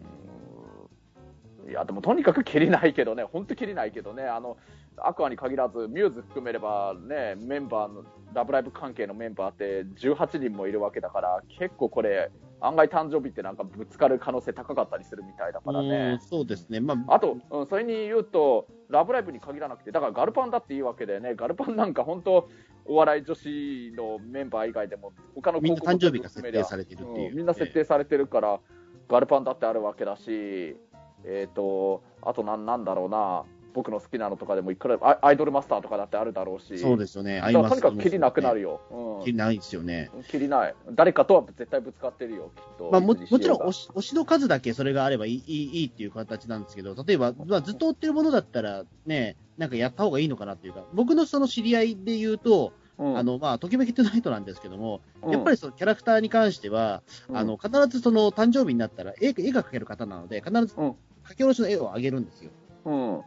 [1.68, 4.56] うんいや、でもとにかく切りないけどね、 本当切りないけどね、あの、
[4.96, 8.04] アクアに限らず、ミューズ含めればね、メンバーの、
[8.34, 16.18] ラブライブ関係のメンバーって18人もいるわけだから、結構これ、案外誕生日ってなんかぶつかる可能性高かったりするみたいだからうんね。
[16.20, 16.80] そうですね。
[16.80, 21.34] まあ、あと、うん、それに言うと、ラブライブに限らなくて、だからガルパンだっていいわけだよね。
[21.36, 22.48] ガルパンなんか本当、
[22.84, 27.30] お笑い女子のメンバー以外でも、他のみんな誕生日が設定されてるっていう。
[27.30, 28.60] うんみんな設定されてるから、
[29.08, 30.76] ガルパンだってあるわけだし、
[31.24, 37.36] えっ、と、あとなんなんだろうな、僕の好きなのとかでもいくらアイアイドルマスターとかだってあるだろうし、そうですよね。
[37.36, 38.80] だからとにかく切りなくなるよ。
[38.90, 39.18] よ。
[39.18, 40.10] うん切りないですよね。
[40.28, 40.74] 切りない。
[40.92, 42.90] 誰かとは絶対ぶつかってるよ、きっと。
[42.90, 60.96] まあ、ももちろん推し、推しの数だけそれがあればいいいいいいっていう形なんですけど、例えば、まあ、ずっと追ってるものだったら、ね、なんかやった方がいいのかなっていうか、僕のその知り合いで言うと、うんあの、まあ、ときめきトゥナイトなんですけども、うんやっぱりそのキャラクターに関しては、うんあの、必ずその誕生日になったら絵、絵が描ける方なので、必ずうん
[61.28, 62.50] 書き下ろしの絵をあげるんですよ。
[62.86, 63.16] うん。
[63.16, 63.22] うん。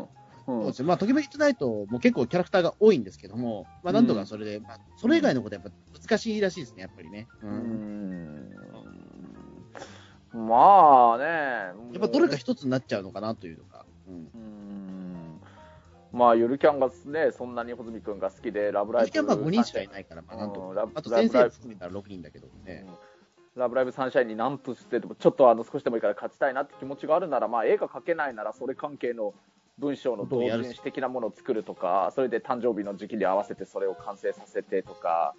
[0.00, 0.06] うん。
[0.46, 7.28] そうですねまあ、ときめきトゥナイトも結構キャラクターが多いんですけども、まあ、なんとかそれで、まあ、それ以外のことはやっぱ難しいらしいですね、やっぱりね。
[7.42, 7.46] う。
[7.46, 8.46] うんん
[10.32, 11.24] まあね。
[11.24, 13.84] やっぱどれか一つになっちゃうのかなというのが。
[14.08, 14.30] うん。
[14.34, 14.65] うん
[16.16, 19.12] まあ、ゆるキャンがね、そんなに穂積君が好きで、ラブライブ。
[19.12, 20.66] 確かにまあ5人しかいないから、まあ、なんとか。
[20.66, 22.84] うんラあと先生含めたら6人だけどね。
[22.88, 22.94] うん
[23.56, 29.32] ラブライブサンシャインになんとしてでも、ちょっとあの少しでもいいから勝ちたいなって気持ちがあるなら、まあ、絵が描けないなら、それ関係の
[29.78, 35.34] 文章の同人誌的なものを作るとか、それで誕生日の時期に合わせてそれを完成させてとか、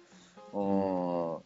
[0.52, 1.38] うん、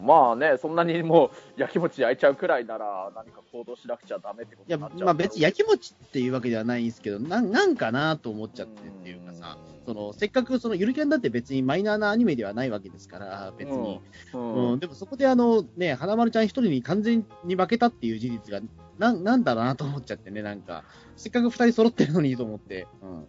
[0.00, 5.06] まあね、そんなにもう、やきもち焼いちゃうくらいなら、何か行動しなくちゃダメってこいや、とになっちゃう。
[5.06, 14.00] まあ別に焼きもちっていうわけではないんですけど、なんなんかなと思っちゃってっていうかさ、そのせっかくそのゆるキャンだって別にマイナーなアニメではないわけですから、別に。
[14.32, 18.60] うん、うん、でもそこであのね、花丸ちゃん一人に完全に負けたっていう事実が、
[18.98, 20.84] なんなんだろうなと思っちゃってね、なんか、
[21.16, 22.86] せっかく二人揃ってるのにと思って。
[23.02, 23.26] うん。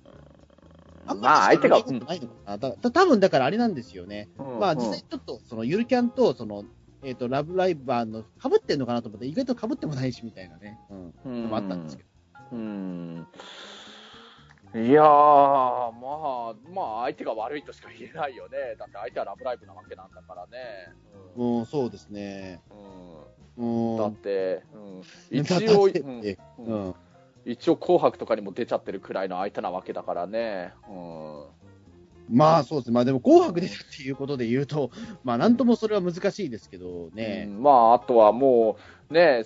[1.12, 1.84] あんまあ相手が、な
[2.16, 2.58] いのかな。
[2.58, 4.30] だた多分だからあれなんですよね。
[4.38, 6.64] うんまあ実際ちょっとそのゆるキャンとその、
[7.04, 10.80] えっ、と、ラブライバーの被ってんのかなと思って、意外と被ってもないしみたいなね。
[10.90, 11.14] うん。
[11.26, 12.10] うんのもあったんですけど。
[12.54, 13.28] うん
[14.74, 18.76] いやー、まあ、まあ、相手が悪いとしか言えないよね。
[18.80, 20.58] だって相手はラブライブなわけなんだからね。
[21.36, 22.62] うんうん、そうですね。
[23.58, 23.98] ううんん。
[23.98, 25.02] だって、うん、
[25.40, 26.96] 一応、うんううんん。
[27.46, 30.74] 一応紅白とかにも出ちゃってるくらいの相手なわけだからね。
[30.90, 31.62] うん
[32.30, 32.94] まあそうですね。
[32.94, 34.90] まあでも紅白出たっていうことで言うと、
[35.24, 37.46] まあなんともそれは難しいですけどね。
[37.50, 38.78] うんまあ、あとはも
[39.10, 39.44] う、ね、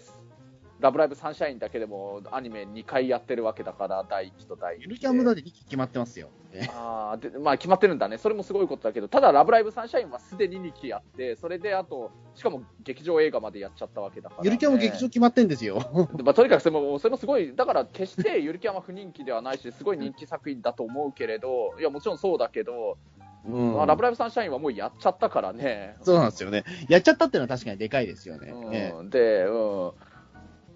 [0.86, 4.82] ラブライブサンシャインだけでもアニメ2回やってるわけだから、第1と第2。
[4.82, 6.30] ゆるキャンもだって2期決まってますよ。
[6.54, 15.80] ねあーでまあ、決まってるんだね、それもすごいことだけど、ただ、ラブライブサンシャインはすでに2期やって、それであと、しかも劇場映画までやっちゃったわけだから、ね、ゆるキャンも劇場決まってんですよ。
[16.24, 23.00] まあ、とにかくそれもそれもすごい、だから決してゆるキャンは不人気ではないし、すごい人気作品だと思うけれど、いや、もちろんそうだけど、
[23.48, 25.96] うんまあ、ラブライブサンシャインはもうやっちゃったからね。
[26.02, 26.64] そうなんですよね。
[26.90, 28.54] やっちゃったっていうのは確かにでかいですよね。
[28.72, 29.92] えうん、で、うん、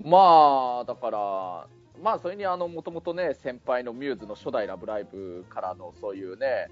[0.04, 1.68] まあ、だから、
[2.02, 6.68] まあ、それにあの、もともとね、先輩のミューズの初代ラブライブからのそういうね、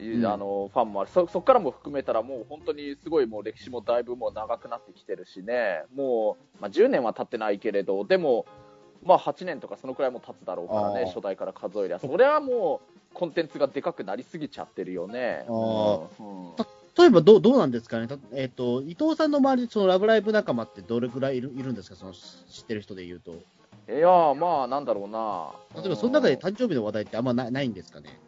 [0.00, 0.26] いうん。
[0.26, 1.10] あのファンもある。
[1.10, 8.46] そ、そこからも含めたら、もう本当にすごいもう歴史もだいぶもう長くなってきてるしね、もう、まあ、10年は経ってないけれど、でも、
[9.02, 15.44] まあ、8年とかそのくらいも経つだろうからね、初代から数えりゃ、それはもう、コンテンツがでかくなりすぎちゃってるよね。
[15.48, 15.98] あ
[16.98, 23.32] 例えばどうどうなんですかね、たえっと伊藤さんの周りでそのラブライブ仲間ってどれくらいいるいるんですか、その知ってる人で言うと。
[23.90, 25.52] いやまあ、なんだろうな。
[25.80, 28.20] 例えば、その中でうん誕生日の話題ってあんまなないんですかね？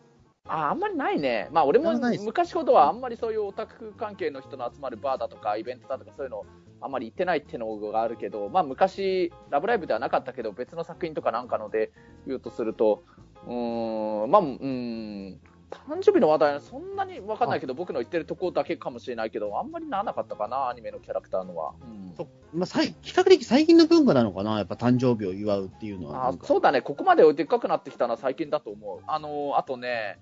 [0.46, 1.92] ああんまりないね、まあ、俺も
[2.24, 6.44] 昔ほどはあんまりそういうオタク関係の人の集まるバーだとかイベントだとかそういうの
[6.80, 11.92] あんまり行ってないっていうのがあるけど、まあ、昔、ラブライブではなかったけど別の作品とかなんかので
[12.26, 13.04] 言うとすると
[13.46, 21.74] うーん、まあうん誕生日の話題はそんなに分かんないけど、僕の言ってるところだけかもしれないけど、あんまりならなかったかな、アニメのキャラクターのは。
[21.80, 26.28] うんそまあ、さい比較的最近の文化なのかな、やっぱ誕生日を祝うっていうのは。
[26.28, 29.00] あそうだね、ここまででっかくなってきたのは最近だと思う。
[29.06, 30.18] あのあとね、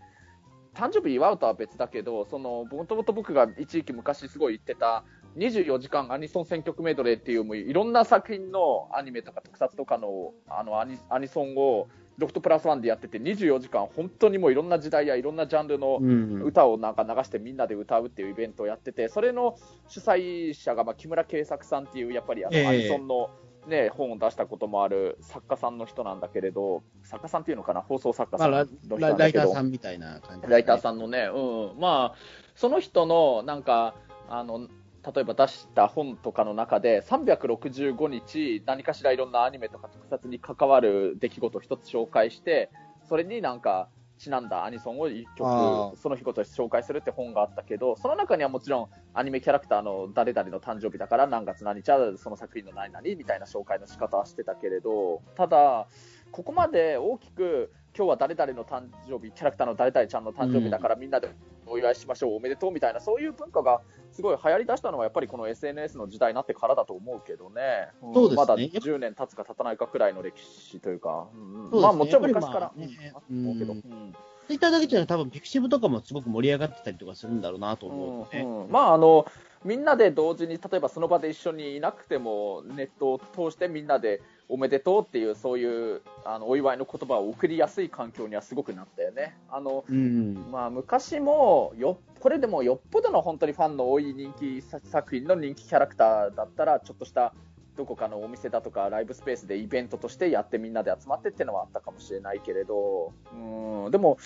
[0.74, 5.04] 誕生日祝うとは別だけど、そのもともと僕が一時期昔すごい言ってた、
[5.36, 19.56] 24時間アニソン選曲メドレーっていう、もういろんな作品のアニメとか特撮とかのあのアニアニソンをロフトプラスワンでやってて、24時間、本当にもういろんな時代やいろんなジャンルのうん、歌をなんか流してみんなで歌うっていうイベントをやってて、それの
[19.88, 22.66] 主催者がまあ木村圭作さんっていう、やっぱりあのええ。
[22.66, 23.30] アニソンの、
[23.68, 29.38] ね、本を出したこともある作家さんの人なんだけれど、作家さんっていうのかな、放送作家まあ、さんのラ人ラなんだけど。
[29.38, 32.18] ライターさ、んみたいな感じ、ライターさんのね、うんうん、まあ、
[32.56, 33.94] その人のなんか、
[34.28, 34.68] あの、
[35.04, 42.70] 例えば出した本とかの中で、365日、何かしらいろんなアニメとか特撮に関わる出来事を一つ紹介して、
[43.08, 45.90] それになんか、ちなんだアニソンを一あー。
[45.90, 55.86] 曲、その日ごとに紹介するって本があったけど、その中にはもちろんアニメキャラクターの誰々の誕生日だから何月何日はその作品の何々みたいな紹介の仕方はしてたけれど、ただ、
[56.32, 61.28] ここまで大きく今日は誰々の誕生日、キャラクターの誰々ちゃんの誕生日だからみんなで
[61.66, 63.80] お祝いしましょう、おめでとうみたいな、そういう文化が
[64.12, 68.36] すごい流行りだしたのはやっぱりこの SNS の時代になってからだと思うけどね、うですね。
[68.36, 71.70] まだ10年経つか経たないかくらいの歴史というか、うん。
[71.70, 71.82] うね。
[71.82, 73.12] まあもちろん昔から、まあね。
[73.32, 73.48] うん。
[73.48, 73.72] 思うけど。
[73.72, 73.78] うん。
[73.78, 74.14] うん。
[74.46, 78.70] ツイッターだけじゃなくて、多分ピクシブとかもすごく盛り上がってたりとかするんだろうなと思うので、うんうん。
[78.70, 79.26] まああの
[79.68, 89.36] みんなで同時に例えばその場で一緒にいなくてもネットを通してみんなでおめでとうっていうそういうあのお祝いの言葉を送りやすい環境にはすごくなったよね。
[89.50, 97.34] あのうん、まあ、昔もよこれでもよっぽどの本当にファンの多い人気作品の人気キャラクターだったらちょっとした
[97.76, 104.16] どこかのお店だとかライブスペースでイベントとしてやってみんなで集まってっていうのはあったかもしれないけれどうんでも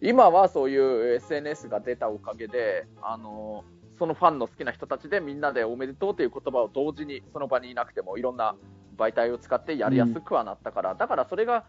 [0.00, 3.64] 今はそういう SNS が出たおかげであの
[3.98, 8.56] そのファンの好きな人たちでみんなでおめでとうという言葉を同時にその場にいなくてもいろんな
[8.96, 11.64] 媒体を使ってやりやすくはなったから、だからそれが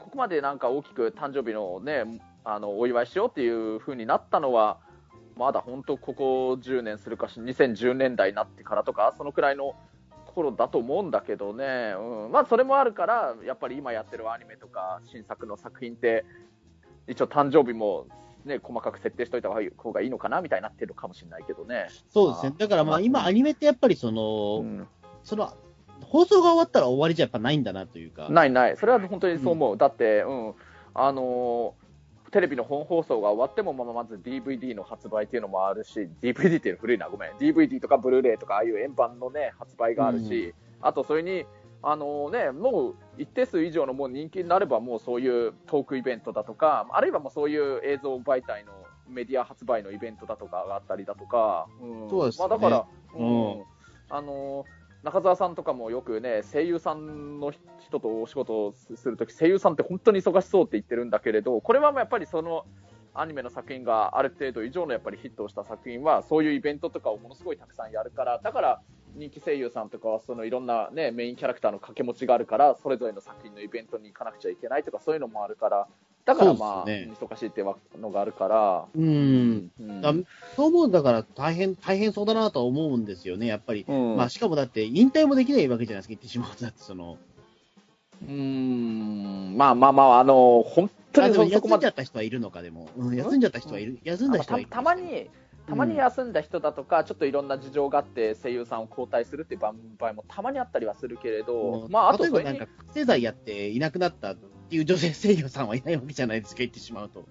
[0.00, 4.78] ここまでなんか大きく誕生日のねあのお祝いしようっていう風になったのは
[5.36, 9.74] まだ本当ここ10年するかし2010年代になってからとかそのくらいの
[10.26, 16.24] 頃だと思うんだけどね、うん、まあそれもあるからやっぱり今やってるアニメとか新作の作品って
[17.08, 18.06] 一応誕生日も
[18.44, 21.88] ね細かく設定しといた方がいいのかなみたいになってるかもしれないけどね。
[22.10, 22.54] そうですね。
[22.58, 24.86] だからまあ今アニメってやっぱりその、うん。
[25.22, 25.54] その、
[26.02, 28.28] 放送が終わったら終わりじゃやっぱないんだなというか。
[28.28, 30.54] ないない、それは本当にそう思う、だって、うん。
[30.94, 31.84] あのー
[32.34, 41.46] テレビの本放送が終わっても、まあ、まず DVD の発売っていうのもあるし、DVD っていうの古いな、ごめん、DVD とかブルーレイとか、ああいう円盤のね、発売があるし、あとそれに、
[41.86, 48.72] あのね、もう一定数以上のもう人気になれば、もうそういうトークイベントだとか、あるいはもうそういう映像媒体の
[49.08, 52.08] メディア発売のイベントだとかがあったりだとか、うん。
[52.08, 52.48] そうですね。
[52.48, 53.52] まあ、だから、うん。
[53.52, 53.64] うん。
[54.10, 54.64] あの
[55.02, 62.64] 中澤さんとかもよくね、声優さんの人とお仕事をするとき、声優さんって本当に忙しそうって言ってるんだけれど、これはやっぱりその
[63.12, 68.80] アニメの作品がある程度以上のやっぱりヒットをした作品は、そういうイベントとかをものすごいたくさんやるから、だから
[69.14, 75.86] 人気声優さんとかは、そのいろんなね、メインキャラクターの掛け持ちがあるから、それぞれの作品のイベントに行かなくちゃいけないとか、そういうのもあるから、
[76.24, 79.70] だからまあ、そうです忙しいっていうのがあるから、うん。
[79.78, 80.12] うんだ
[80.56, 83.84] そう思う、だから大変、大変そうだなとは思うんですよね、やっぱり。
[83.86, 86.62] うんまあしかもだって引退もできないわけじゃないですか、言ってしまうと。
[86.62, 87.18] だってその、
[88.22, 92.88] うーんまあまあまあ、あの、本当にそこまで休んじゃった人はいるのか、でも。
[92.96, 93.98] うん、休んじゃった人はいる。
[94.02, 94.68] 休んだ人はいる。
[94.70, 95.28] たたまに、
[95.66, 99.72] たまに休んだ人だとか、ちょっといろんな事情があって、声優さんを交代するっていう場
[100.08, 107.24] 合もたまにあったりはするけれど、うんまあ、あとそれに例えばなんか、覚醒剤やっていなくなったっていう女性声優さんはいないわけじゃないですか、言ってしまうと。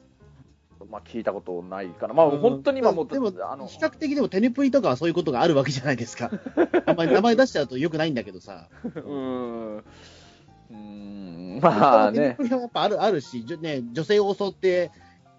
[0.90, 6.32] まあ、聞いたことないかな、まあ、本当に今もう、でも、あの比較的でもテネプリとかはそういうことがあるわけじゃないですか。
[6.86, 8.68] あんまり名前出しちゃうとよくないんだけどさ。
[8.84, 14.92] うーん、うーんまあねテネプ、リはやっぱあるあるし、ね、女性を襲って、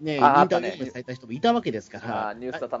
[0.05, 0.71] ね、インああったね。
[0.71, 2.35] タビューされた人もいたわけですから、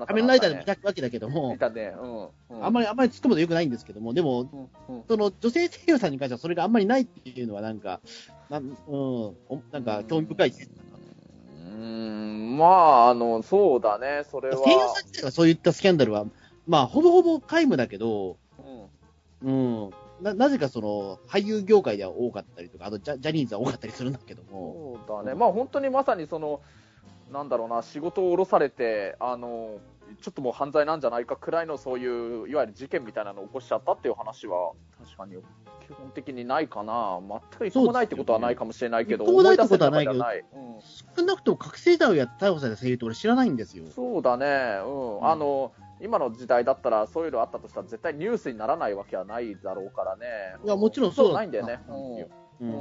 [0.05, 5.03] 仮面ライダーでもいたわけだけどもい、たね、うん、うんあんまり、あんまり突っ込むとよくないんですけども、でも、うんうん。
[5.07, 7.99] その女性声優さんに関してはそれがあんまりないっていうのはなんか、
[8.49, 9.35] なん,、うん、お
[9.71, 10.69] なんか興味深いです。
[10.69, 14.57] うーん、まあ、あの、そうだね、それは。
[14.57, 16.25] 声優さん自体がそういったスキャンダルは、
[16.67, 18.37] まあ、ほぼほぼ皆無だけど、
[19.43, 19.85] うん。
[19.85, 19.89] うん、
[20.21, 26.61] ななぜかその俳優業界では多かったりとか、あとジャジャニーズは多かったりするんだけども、そうだね、まあ本当にまさにその、
[27.31, 29.79] なんだろうな、仕事を降ろされて、あの
[30.21, 35.33] ちょっともう犯罪なんじゃないかくらいのそういう、いわゆる事件みたいなのを起こしちゃったっていう話は、確かに
[35.87, 37.19] 基本的にないかな。
[37.27, 43.91] 全く一個もないってことはないかもしれないけど、一個もないってことはないけど思出せる中ではない少なくとも覚醒剤をやって逮捕された声優って俺知らないんですようん。
[43.91, 44.45] そうだね。
[44.83, 45.17] うん。
[45.19, 50.25] うんあの、今の時代だったら、そういうのあったとしたら、絶対ニュースにならないわけはないだろうからね。
[50.63, 51.79] いやもちろんそうだないんだよね。
[51.87, 52.25] うん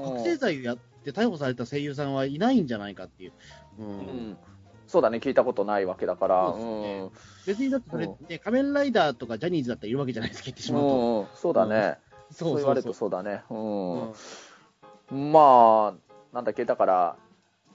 [0.04, 3.33] 覚醒剤をやって逮捕された声優さんはいないんじゃないかっていう。
[3.78, 4.38] うんうん。
[4.87, 6.52] そうだね、聞いたことないわけだから。
[6.52, 7.10] ねうん
[7.46, 10.88] 別にだってそれ、仮面ライダーとかジャニーズだったらいるわけじゃないですか、言ってしまうと。
[10.96, 11.98] うん、そうだね。
[12.30, 13.42] そそう言われるとそそうだね。
[13.50, 15.32] ううんん。
[15.32, 17.16] まあ、なんだっけ、だから、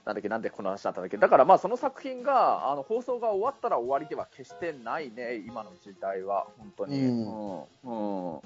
[0.04, 7.00] なんだっけ、なんでこの話だったんだっけ、だからまあ、その作品が、あの放送が終わったら終わりでは決してないね、今の時代は、本当に。
[7.00, 7.60] ううん。
[7.84, 8.40] うん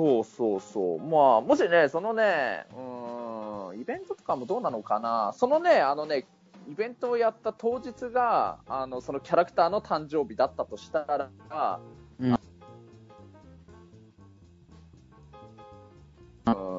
[0.00, 0.98] そうそうそう。
[0.98, 6.24] まあ、もしね、そのね、うん、イベントとかもどうなのかな、そのね、あのね、
[6.70, 11.80] イベントをやった当日が、あの、そのキャラクターの誕生日だったとしたら、
[12.18, 12.40] うんうん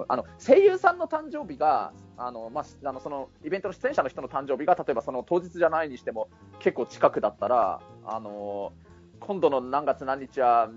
[0.07, 6.27] あの声優さんの誕生日があの、まあ、あのそのイベントの出演者の人の誕生日が例えばその当日じゃないにしても
[6.59, 8.73] 結構近くだったらあの
[9.21, 10.69] 今度の何月何日は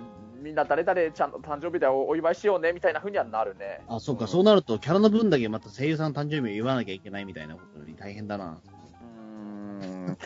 [0.44, 3.80] みんな誰々ちゃんの誕生日でおお祝いしようねみたいな風にはなるね。
[3.88, 8.60] あ、そうか、そうなると、キャラの分だけまた声優さんの誕生日を言わなきゃいけないみたいなことに大変だな。
[9.00, 10.18] うーん。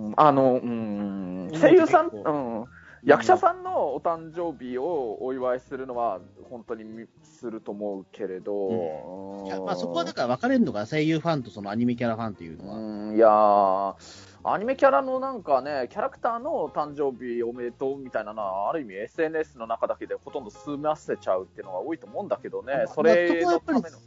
[0.00, 0.14] うん。
[0.16, 2.64] あの、うん、声優さん、うん、
[3.04, 12.76] 役者さんのお誕生日をお祝いするのは本当にみすると思うけれど、いやまあ、そこはだから分かれるのか、声優ファンとそのアニメキャラファンっていうのは。
[12.78, 12.80] う
[13.12, 13.14] ん。
[13.14, 23.98] いやーアニメキャラのなんかね、キャラクターの誕生日おめでとうみたいなのは、ある意味 SNS の中だけでほとんど済ませちゃうっていうのが多いと思うんだけどね、それのための。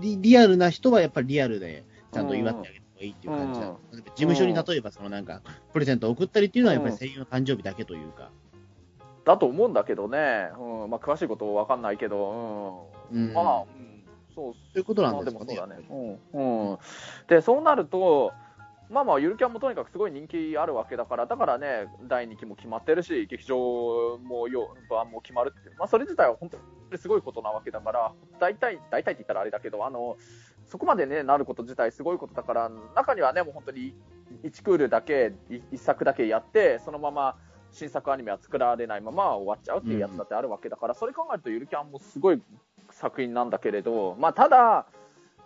[0.00, 3.68] リリアルな人はやっぱりリアルで、ちゃんと祝ってあげた方がいいっていう感じだ。
[3.68, 8.30] うん事務所に例えば、そのなんか、プレゼントを送ったりっていうのは、やっぱり声優の誕生日だけというか。
[9.24, 15.56] だと思うんだけどね、うんまあ、詳しいことわかんないけど、うんうんまあ、うん、そうそういうことなんですかね。
[15.56, 16.18] まあでもそうだね。
[16.32, 16.70] うん。
[16.70, 16.78] うん。
[17.28, 18.32] で、そうなると、
[18.88, 30.16] まあまあ、ゆるキャンもとにかくすごい人気あるわけだから、だからね、第2期も決まってるし、劇場もよ版も決まるって、まあ、それ自体は本当にすごいことなわけだから、大体、大体って言ったらあれだけど、あの、
[30.66, 33.94] そこまでね、なること自体すごいことだから、中にはね、もう本当に
[34.44, 37.36] 1クールだけ、1作だけやって、そのまま、
[37.72, 42.40] 新作アニメは作られないまま終わっちゃうっていうやつだってあるわけだから、それ考えるとゆるキャンもすごい
[42.90, 44.86] 作品なんだけれど、まあ、ただ、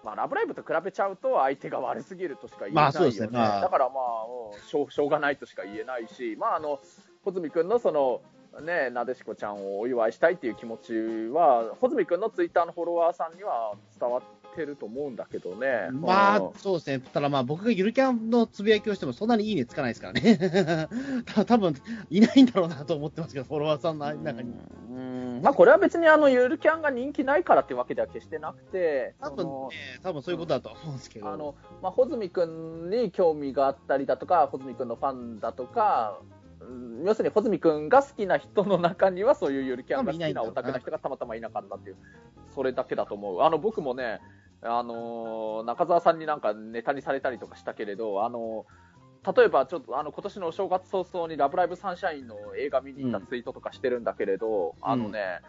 [0.02, 3.10] まあ、ラブライブと比べちゃうと相手が悪すぎるとしか言えないよね。
[3.10, 6.80] まあねまあだからまあ、うんしょうしょうがないとしか言えないし、まあ、あの、
[7.24, 8.22] 穂積君のその、
[8.62, 10.92] ね、なでしこちゃんをお祝いしたいっていう気持ち
[11.32, 15.88] は、穂積君のツイッターのフォロワーさんには伝わってると思うんだけどね。
[15.92, 17.00] まうんあ、そうですね。
[17.00, 20.88] ただまあ、僕がゆるキャンのつぶやきをしても、そんなにいいねつかないですからね。
[21.26, 21.74] た多分
[22.08, 24.50] いないんだろうなと思ってますけど、フォロワーさんの中に。
[24.90, 25.09] うん
[25.42, 29.52] まあ、これは別にあのゆるキャンが人気ないからってわけでは決してなくて、多分ね、
[30.02, 31.28] 多分そういうことだと思うんですけど。
[31.28, 36.18] あの、まあ、穂積君に興味があったりだとか、穂積君のファンだとか、
[36.60, 41.96] うん要するに穂積君が好きな人の中には、そういうゆるキャンが好きなオタクな人がたまたまいなかったっていう、
[42.54, 43.40] それだけだと思う。
[43.40, 44.20] あの、僕もね、
[44.62, 48.66] あのー中澤さんになんかネタにされたりとかしたけれど、あの
[49.36, 55.40] 例えばちょっとあの今年のお正月早々にラブライブサンシャインの映画見に行ったツイートとかしてるんだけれど、あのね、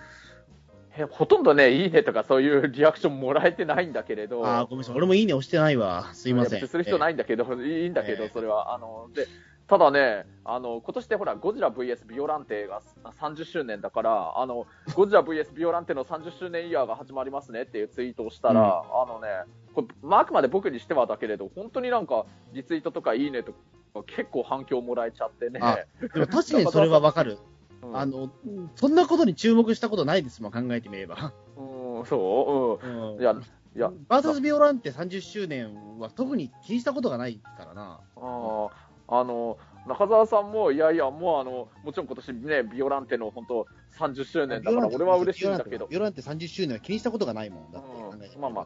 [0.97, 4.95] えほとんどね、いいねとかそういうリアクションもらえてないんだけれど、あーごめんなさい。
[4.95, 6.09] 俺もいいね押してないわ。
[6.13, 6.67] すいません。
[6.67, 8.73] する必要ないんだけど、いいんだけど、ええそれは。
[8.73, 9.25] あの、で、
[9.71, 12.81] ただね、あの、今年でほら、ゴジラ VS ビオランテが
[13.21, 19.29] 30周年だから、あの、ゴジラ VS ビオランテの30周年イヤーが始まりますねっていうツイートをしたら、あのね、
[19.73, 25.61] これ、まあ、あくまで僕にしてはだけれど、本当になんか、リツイートとかいいねとか、結構反響もらえちゃってね。
[25.63, 27.37] あでも確かにそれはわかる。
[27.81, 28.29] うんあの、
[28.75, 31.31] そんなことに注目したことないですもん、考えてみれば。
[31.55, 33.21] うん、そう、うん。
[33.21, 33.31] いや、
[33.75, 38.01] いや、バーサスビオランテ30周年は特に気にしたことがないからな。
[38.17, 47.71] あーあの中澤さんも、いやいや、もうあのもちろん今年ね、ビオランテの本当30周年だから、俺は嬉しいんだけど、ビオランテ30周年は気にしたことがないもん。
[47.71, 48.41] だってうん。
[48.41, 48.65] まあまあ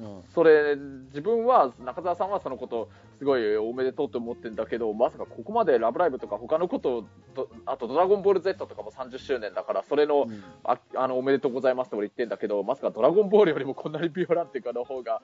[0.00, 0.22] うん、うん。
[0.34, 0.74] それ、
[1.06, 10.42] 自分は、中澤さんはそのこと、すごいおめでとうと思ってるんだけど、まさかここまでラブライブとか、他のことどあとドラゴンボール Z とかも30周年だから、それの、うん。
[10.64, 15.22] ああのおめでとうございますと俺言ってんだけど、まさかドラゴンボールよりもこんなにビオランテかの方が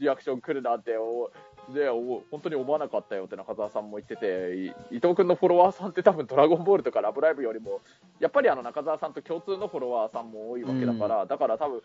[0.00, 1.30] リアクション来るなんて、お
[1.72, 4.56] でお本当に思わなかったよって中澤さんも言ってて、
[4.90, 7.80] い伊藤君のフォロワーさんって多分ドラゴンボールとかラブライブよりも、
[8.20, 11.82] やっぱりあの中澤さんと共通のフォロワーさんも多いわけだから、だから多分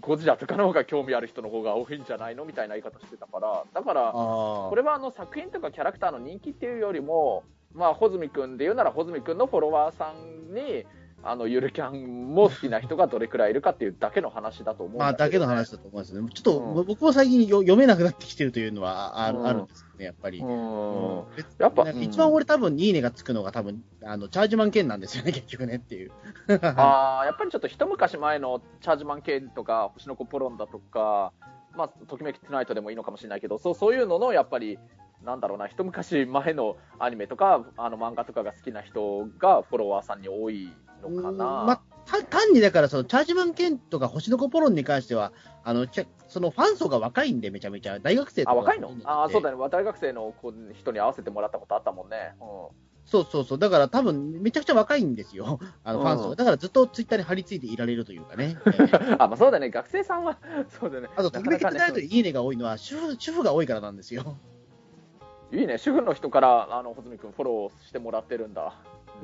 [0.00, 10.84] ゴジラとかの方が興味ある人の方が多いんじゃないのみたいな言い方してたから、だから、あこれはあの作品とかキャラクターの人気っていうよりも、まあ、穂積君で言うなら穂積君のフォロワーさんに
[11.28, 16.28] あの、ゆるキャンも好きな人がどれくらいいるかっていうだけの話だと思うんまあ、だけの話だと思いますね。
[16.32, 20.38] ちょっと、うん僕も最近よ読めなくなってきてるというのはある,、うんあるんですよね、やっぱり。
[20.38, 21.24] うん。
[21.36, 26.12] 別やっぱ一番俺多分いいねがつくのが多分、あの、チャージマン券なんですよね、結局ねっていう。
[26.62, 31.32] ああ、やっぱりちょっと一昔前のチャージマン系とか、星の子ポロンだとか、
[31.74, 34.78] まあ、ときめきトゥナイトでもいいのかもしれないけど、そうそういうのの、やっぱり、
[35.24, 40.70] なんだろうな、一昔前のアニメとか、あの漫画とかが好きな人がフォロワーさんに多い
[41.02, 41.44] のかな。
[41.44, 45.32] まあ、た単にだから、その、チャージマン券とか星の子ポロンに関しては、
[45.64, 45.86] あの、
[46.28, 47.98] そのファン層が若いんで、めちゃめちゃ。
[47.98, 48.92] 大学生とかあ、若いの？
[49.04, 49.56] ああ、そうだね。
[49.56, 49.68] ね。
[49.68, 52.34] 大学生の子人に会わせてもらったことあったもんね。
[52.40, 52.74] う
[53.06, 53.58] そうそうそう。
[53.58, 55.60] だから多分、めちゃくちゃ若いんですよ。
[55.84, 56.30] あの、ファン層が。
[56.30, 58.56] うんだからずっとツイッターに張り付いていられるというかね。
[59.18, 59.70] あ、まあそうだね。
[59.70, 60.38] 学生さんは、
[60.80, 61.08] そうだね。
[61.16, 64.36] あと、ときめきトゥナイトにいいねが多いのは、主婦、主婦が多いからなんですよ。
[65.52, 65.78] いいね。
[65.78, 68.74] 主婦の人から、あの、穂積君フォローしてもらってるんだ。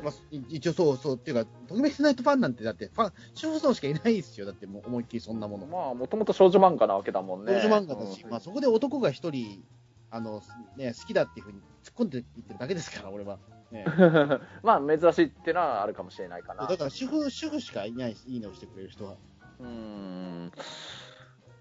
[0.00, 1.16] まあ、い一応そうそう。
[1.16, 4.46] っていうか、ときめきトゥナイトファンなんて、だって、ファン、主婦層しかいないですよ。
[4.46, 5.66] だって、もう思いっきりそんなもの。
[5.66, 7.60] まあ、もともと少女漫画なわけだもんね。
[7.60, 9.64] 少女漫画だし、うんまあ、そこで男が一人、
[10.10, 10.42] あの、
[10.76, 13.38] ね、好きだっていうふうに突っ込んでいってるだけですから、俺は。
[13.70, 13.86] ね、
[14.62, 16.66] まあ、珍しいっていうのはあるかもしれないかな。
[16.66, 19.16] だから主婦、主婦しかいないいいねをしてくれる人は。
[19.60, 20.52] うーん。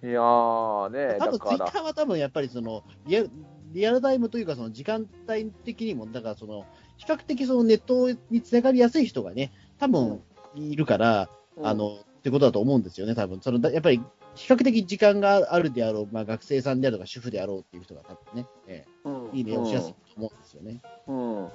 [0.03, 1.65] いやーね、多分ツイッタ。
[1.79, 3.29] ーは多分やっぱりそのリアル、
[3.71, 6.65] リアルタイムというか、その時間帯的にも、だからその、
[7.02, 10.22] 比較的そのネットにつながりやすい人がね、多分
[10.56, 13.41] いるから、うんあ、の、ってことだと思うんですよね、多分。
[13.41, 13.99] その、だやっぱり、
[14.36, 20.82] 比較的時間があるであろう、まあ学生さんであろうが主婦であろうっていう人が多分ね、えうんえいいねをしやすいと思うんですよね。
[21.08, 21.47] うん。
[21.47, 21.49] っ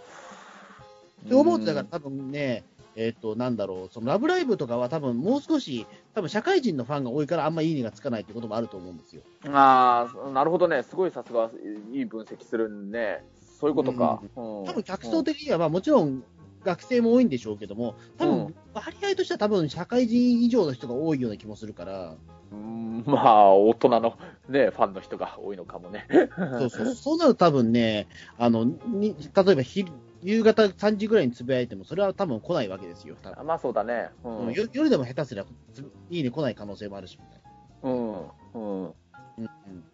[1.28, 2.64] て思うと、だから多分ね、
[2.96, 9.22] えっ、と、なんだろう、そのラブライブとかは多分もう少し、多分社会人のファンが多いからあんまいいねがつかないってこともあると思うんですよ。
[9.44, 10.82] ああ、なるほどね。
[10.82, 11.50] すごいさすが、
[11.92, 13.22] いい分析するね。
[13.58, 14.20] そういうことか。
[14.22, 16.24] うん多分客層的には、まあもちろん
[16.64, 22.16] 学生も多いんでしょうけども、多うん分割合としては多分社会人以上の人が多いような気もするから、
[22.52, 26.06] うんまあ、大人のね、ファンの人が多いのかもね。
[26.36, 29.92] そうそう、そうなると多分ね、あの、に例えば昼
[30.22, 33.16] 夕方3時ぐらいにつぶやいても、それは多分来ないわけですよ。
[33.22, 34.10] 多分まあそうだね。
[34.24, 34.52] うん。
[34.52, 35.80] 夜夜でも下手すればつ
[36.10, 37.40] いいね来ない可能性もあるし、みたい
[37.82, 38.12] うん。
[38.54, 38.94] うん。
[38.94, 38.94] な。
[39.38, 39.84] うんうん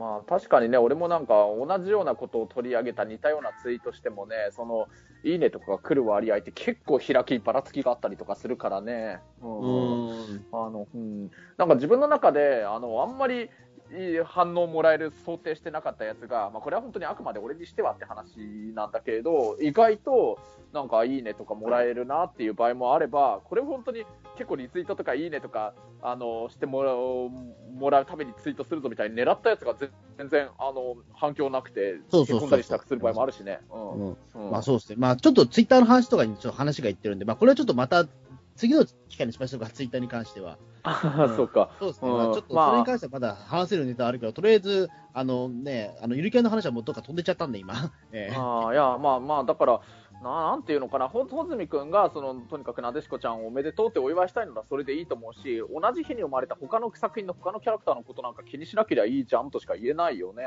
[0.00, 4.88] まあ確かにね、俺もなんか同じようなことを取り上げた似たようなツイートしてもね、その、
[5.22, 9.20] いいねとかが来る割合って結構開き、ばらつきがあったりとかするからね。
[9.42, 10.30] うん。
[10.32, 11.30] うんあの、うん。
[11.58, 13.50] なんか自分の中で、あの、あんまり、
[14.24, 18.38] 反応もらえる想定してなかったやつが、まあ、これは本当にあくまで俺にしてはって話
[18.74, 20.38] なんだけれど、意外と
[20.72, 24.04] なんかいいねとかもらえるなっていう場合もあれば、これ本当に
[24.36, 26.96] 結構リツイートとかいいねとか、あの、してもらう
[27.74, 33.60] もらうためにツイートするぞみたいに狙ったやつが全然、あの、反響なくて、こんだりしたりする場合もあるしね。
[34.50, 34.96] まあそうですね。
[34.98, 38.06] まあちょっとツイッターの話とかにちょっと話がいってるんで、まあこれはちょっとまた
[38.60, 40.58] 次の機会にしましょうか、ツイッターに関しては。
[40.82, 41.70] ああ、そうか。
[41.78, 42.10] そうですね。
[42.10, 47.90] うんまあちょっとまあそれに関してはまだ話せるネタあるけど、とりあえず、あのね、あの、ゆるキャンの話はもうどっか飛んでっちゃったんで、今。
[48.12, 49.80] ええああ、いや、まあまあ、だから、
[50.22, 60.44] ななんていうのかな、ほ穂積君が、その、とにかくなでしこちゃんをおめでとうってお祝いしたいのはそれでいいと思うし、同じ日に生まれた他の作品の他のキャラクターのことなんか気にしなければいいじゃんとしか言えないよね。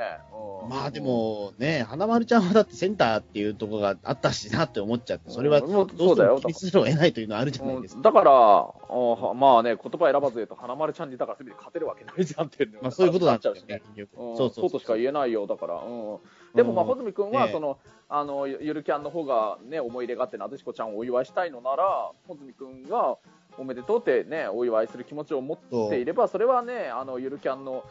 [0.63, 0.69] うん。
[0.69, 6.37] まあで、もね、花丸ちゃんはだってセンターっていうところがあったしなって思っちゃって、それはうんどうそうだよ。
[6.37, 7.97] しても気にするを得ないというのはあるじゃないですか。
[7.97, 8.03] うん。
[8.03, 13.81] だから、あまあね、言葉選ばず言うと、花丸ちゃんにだから全て勝てるわけないじゃんっていうまあそういうことなんなっちゃうしね。
[13.95, 14.21] 結局。
[14.21, 14.49] うんそう。
[14.51, 15.75] そうとしか言えないよ、だから。
[15.75, 16.19] うん、
[16.55, 16.89] でも、まあ、うん。
[16.89, 17.79] 穂積君は、ねその、
[18.09, 23.17] あの、ゆゆるキャンの方がね、思い入れがあって、なでしこちゃんをお祝いしたいのなら、穂積君が、
[23.57, 27.83] おめでとうってね、お祝いする気持ちを持っていれば、それはね、あの、ゆるキャンの、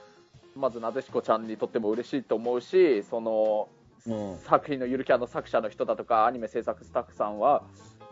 [0.57, 3.69] まず、なでしこちゃんにとっても嬉しいと思うし、その、
[4.07, 4.39] うん。
[4.39, 7.63] 作品のゆるキャンの作者の人だとか、アニメ制作スタッフさんは、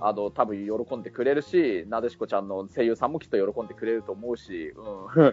[0.01, 5.25] あの、多分喜んでくれるし、なでしこちゃんの声優さんもきっと喜んでくれると思うし、うん。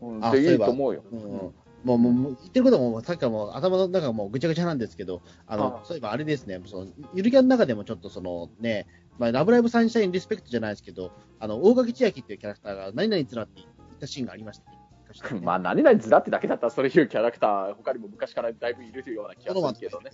[0.00, 0.20] うん。
[0.22, 1.02] うん、でいいと思うよ。
[1.12, 1.54] うん
[1.86, 8.86] もう、もう、言ってることも、さっきからもう頭の中がもうぐちゃぐちゃなんですけど、あの、あそういえばあれですね、その、ゆるキャンの中でもちょっとそのね、
[9.18, 13.68] まあ、ラブライブサンシャインリスペクトじゃないですけど、あの、大垣千秋っていうキャラクターが何々つらって言っ
[14.00, 14.76] たシーンがありましたね。
[15.42, 20.10] まあ、何々ずらってだけだったら、そういうキャラクター、他にも昔からだいぶいるような気がするけどね。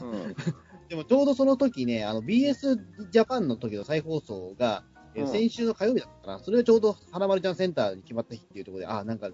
[0.00, 0.34] うん
[0.90, 2.80] でもちょうどその時ね、あの BS
[3.10, 4.82] ジャパンの時の再放送が、
[5.14, 9.30] 先週の火曜日だったかな、それがちょうど花丸ちゃんセンターに決まった日っていうところで、あなんか、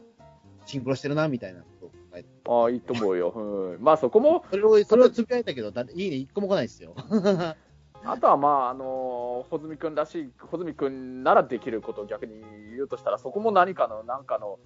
[0.66, 2.28] シンクロしてるな、みたいなことを考えて。
[2.48, 3.30] ああ、いいと思うよ。
[3.30, 6.94] うん、まあ、そこも、それを、それをつぶやいたけど、だいいね、一個も来ないですよ。
[8.04, 12.40] あとはまあ、あのー、穂積君らしい、穂積君ならできることを逆に
[12.70, 14.58] 言うとしたら、そこも何かの、なんかの、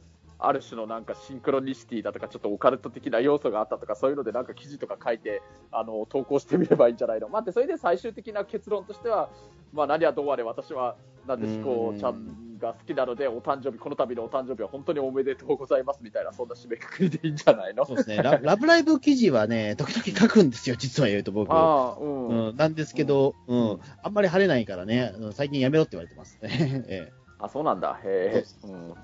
[0.43, 7.29] ある種のなんかシンクロニシティだとか、ちょっとオカルト的な要素があったとか、そういうのでなんか記事とか書いて、あの、投稿してみればいいんじゃないの。
[7.29, 9.31] 待って、それで最終的な結論としては、
[9.73, 10.97] まあ何はどうあれ私は、
[11.27, 17.85] なんでしこちゃんが好きなので、お誕生日、この度のお誕生日は本当におめでとうございますみたいな、そんな締めくくりでいいんじゃないの？
[17.87, 18.17] そうですね。
[18.19, 21.51] ララブライブ記事はね、 時々書くんですよ、実は言うと僕。
[21.53, 26.85] あうん、うん、なんですけど、うん、うん、あんまり晴れないからね、最近やめろって言われてますね。
[26.89, 27.99] ええあ、そうなんだ。
[28.05, 28.69] へえ。
[28.69, 28.95] うん、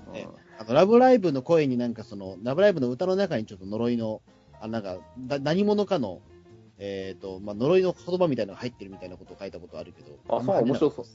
[0.59, 4.21] あのラブライブの声になんかその、ラブライブの歌の中にちょっと呪いの、
[4.61, 6.21] あなんか、だ何者かの、
[6.77, 10.11] えっ、ー、と、まあ、呪いの言葉みたいなのが入ってるみたいなことを書いたことあるけど。
[10.29, 11.05] あ、そう、面白そう。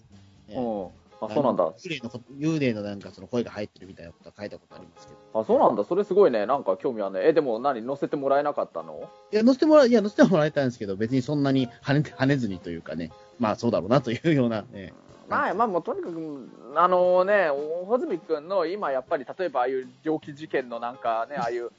[0.51, 1.02] ね、うん。
[1.25, 1.70] あ、そうなんだ。
[1.70, 5.41] 幽霊の、幽霊のなんかその声が入ってるみたいなことは書いたことありますけど。
[5.41, 5.85] あ、そうなんだ。
[5.85, 6.47] それすごいね。
[6.47, 7.20] なんか興味あるね。
[7.29, 9.09] え、でも何載せてもらえなかったの？
[9.33, 13.12] いや、載せてもら、いや、載せてもらえたんですけど、別にそんなに跳ね、跳ねずにというかね。
[13.39, 14.93] まあ、そうだろうなというような、ね。
[15.29, 17.49] まあ、まあ、もうとにかく、あのね、
[17.87, 21.70] 穂積君の今、やっぱり例えばああいう猟奇事件のなんかね、ああいう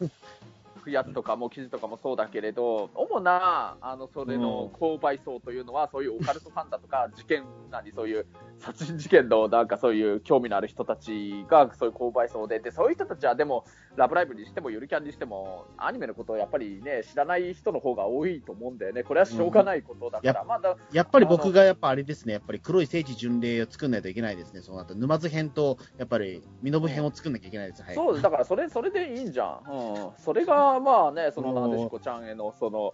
[0.92, 8.26] やつとかも記事とかもそうだけれど、主なあのそれの購買層というのは、そういうオカルトファンだとか、 事件なり、そういう
[8.58, 13.66] 殺人事件のなんかそういう興味のある人たちがそういう購買層でで、そういう人たちはでも、
[13.96, 32.94] ラブライブにしても、ゆるキャンにしても、アニメのことをやっぱりね、知らない人の方が多いと思うんだよね、これはしょうがないことだから、うん、まだやっぱり僕がやっぱあれですね、やっぱり黒い聖地巡礼を作んないといけないですね、そうなった沼津編と、やっぱり身延編を作んなきゃいけないです、はい、そうだからそれそれでいいんじゃん、うん、それがまあね、そのなでしこちゃんへのその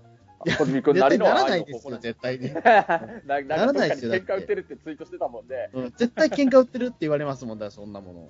[0.58, 2.54] 小泉君なりのならないですよ、絶対に。
[2.54, 4.14] ならないですよ。
[4.14, 5.70] 喧嘩売ってるってツイートしてたもんね。
[5.74, 8.30] うん、絶対喧嘩売ってるって言われますもんだ、そんなもの。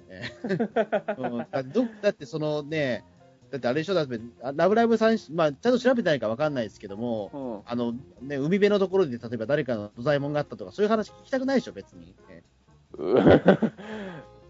[1.18, 1.45] うん、だ
[2.02, 3.04] だってそのね、
[3.52, 4.20] だってあれでしょ、だって
[4.56, 12.16] ラブライブさん、まあ、ちゃんと調べてないかわかんないですけども、うん、あの、ね、海辺のところで例えば誰かの土左衛門があったとか、そういう話聞きたくないでしょ、別に。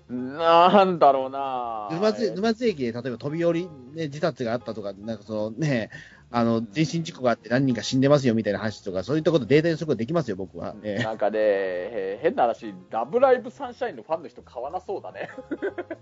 [0.09, 5.91] なんだろうな沼津沼津駅で例えば飛び降り、ね、自殺があったとか、なんかそのね、
[6.31, 10.75] あの、人身事故があって何人か死んでますよみたいな話とか、そういったことデータ予測できますよ、僕は。
[10.83, 15.29] えー、なんかね、変な話、ラブライブサンシャインのファンの人買わなそうだね。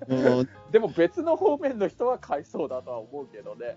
[0.71, 3.75] でも別の方面の人は買いそうだとは思うけどね。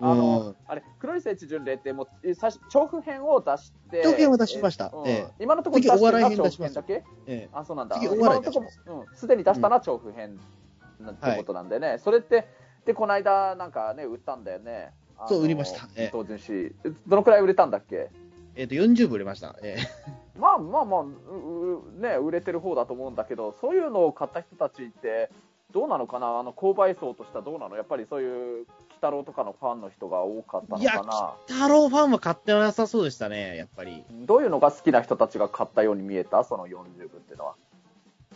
[0.00, 4.02] あの、あれ、黒い聖地巡礼ってもう、さ調布編を出して。
[4.02, 4.92] 調布編を出しました。
[5.06, 7.98] えー、今のところ出してるのは調布編だけ、えー、あ、そうなんだ。
[8.02, 10.38] 今のところ、うん、すでに出したのは調布編
[11.02, 11.88] ってことなんでね。
[11.88, 12.46] はい、それって、
[12.84, 14.92] で、この間なんかね、売ったんだよね。
[15.28, 15.88] そう、売りました。
[16.12, 16.74] 当然し、
[17.06, 18.10] どのくらい売れたんだっけ？
[18.54, 19.56] えっ、ー、と、40部売れました。
[19.62, 21.04] えー、 まあまあまあ、
[22.00, 25.30] ね、売れてる方だと思うんだけど、そういうのを買った人たちって、
[25.72, 27.76] どうなのかな、あの購買層としてはどうなの？
[27.76, 30.80] やっぱりそういう、鬼太郎とかのファンの人が多かったのかな？
[30.80, 34.04] いや、鬼太郎ファンは買ってなさそうでしたね、やっぱり。
[34.10, 36.44] どういうのが好きな人たちが買ったように見えた？
[36.44, 37.54] その40部っていうのは。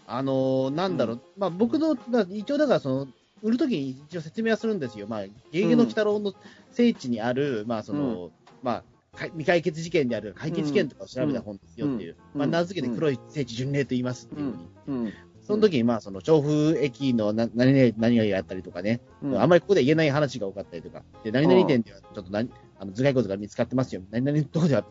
[0.07, 1.97] あのー、なんだろう、うん、まあ僕の、
[2.31, 3.07] 一応だからその、
[3.43, 5.07] 売るときに一応説明はするんですよ。
[5.09, 6.35] まあ、ゲゲの鬼太郎の
[6.73, 8.31] 聖地にある、うん、まあ、その、うん、
[8.63, 8.85] まあ、
[9.17, 14.53] 未解決事件である解決事件とかを調べた本ですよっていう、うん、まあ、名付けて黒い聖地巡礼と言いますっていう
[14.87, 15.13] ふうに。
[15.43, 19.01] その時に、まあ、その、調布駅のな何々、何々があったりとかね、
[19.37, 24.85] あんまりここで言えない話が多かったりとか、で、何々店ではちょっと何、あの、頭蓋骨が見つかってますよ、何々のとこでは、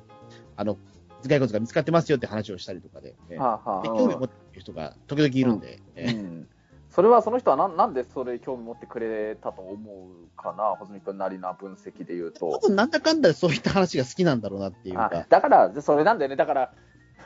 [0.58, 0.78] あの、
[1.22, 6.47] 頭蓋骨が見つかってますよって話をしたりとかで、ね、はあはあ、で興味を持っている人が時々いるんで、うん
[6.90, 12.48] それはその人はななんでそれ興味持ってくれたと思うかな、穂積君なりな分析で言うと。
[12.50, 15.26] 多分なんだかんだそういった話が好きなんだろうなっていうか。
[15.30, 16.36] だから、それなんだよね。
[16.36, 16.74] だから、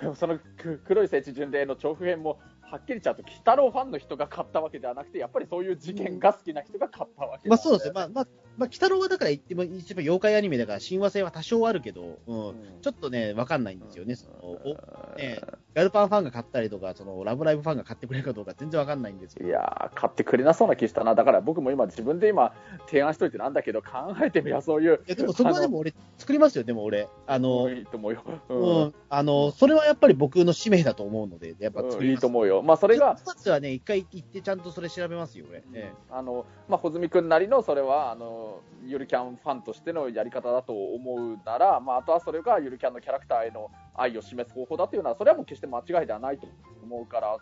[0.15, 0.39] その
[0.85, 7.93] 黒い聖地巡礼の調布編も、はっきり言っちゃうと、鬼太郎ファンの人が買ったわけではなくて、やっぱりそういう事件が好きな人が買ったわけ、ね、まあそうですよ。
[7.93, 14.15] まあ、まあ、まあ、鬼太郎はだから言っても、一番妖怪アニメだから親和性は多少あるけど、うん、うん、ちょっとね、わかんないんですよね。
[14.15, 15.39] そのおね
[15.73, 19.49] ガルパンファンが買ったりとか、そのラブライブファンが買ってくれるかどうか全然わかんないんですけど。
[19.49, 21.15] いや買ってくれなそうな気したな。
[21.15, 22.53] だから僕も今自分で今
[22.85, 25.01] 提案しといてなんだけど、考えてみやそういう。
[25.07, 27.07] いや、でもそこはでも俺作りますよ、でも俺。
[27.25, 28.23] あの、いいと思うよ。
[28.49, 32.61] うん、うん、あの、それはやっぱり僕の使命だと思うので、やっぱ作りうん、いいと思うよ。
[32.61, 33.17] まあそれが。
[33.19, 35.59] 一つはね、一回行ってちゃんとそれ調べますよ、俺。
[35.59, 38.42] ええ、あの、まあ、穂積君なりのそれは、あの、
[38.85, 46.47] ゆるキャンファンとしてのやり方だと思うなら、まあ、あとはそれがゆるキャンのキャラクターへの愛を示す方法だというのは、それはもう決して間違いではないと
[46.83, 47.37] 思うから、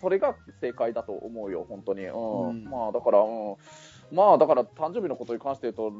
[0.00, 2.04] それが正解だと思うよ、本当に。
[2.04, 2.48] うん。
[2.48, 3.56] うん、まあ、だから、うん。
[4.12, 5.90] まあだから誕生日のことに関して言うと、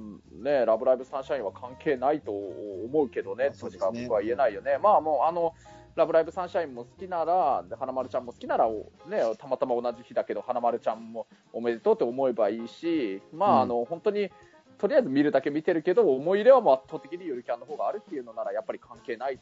[0.42, 4.78] ね、ラブライブサンシャインは関係ないと思うけどね、としか僕は言えないよね。
[4.80, 5.54] まあもうあの
[5.96, 14.30] ラブライブサンシャインも好きなら、花丸ちゃんも好きなら、ね、たまたま同じ日だけど、花丸ちゃんもおめでとうって思えばいいし、まあ、あの、本当に、
[14.78, 19.40] とりあえず見るだけ見てるけど、思い入れはもう圧倒的にゆるキャンの方があるっていうのなら、やっぱり関係ないし、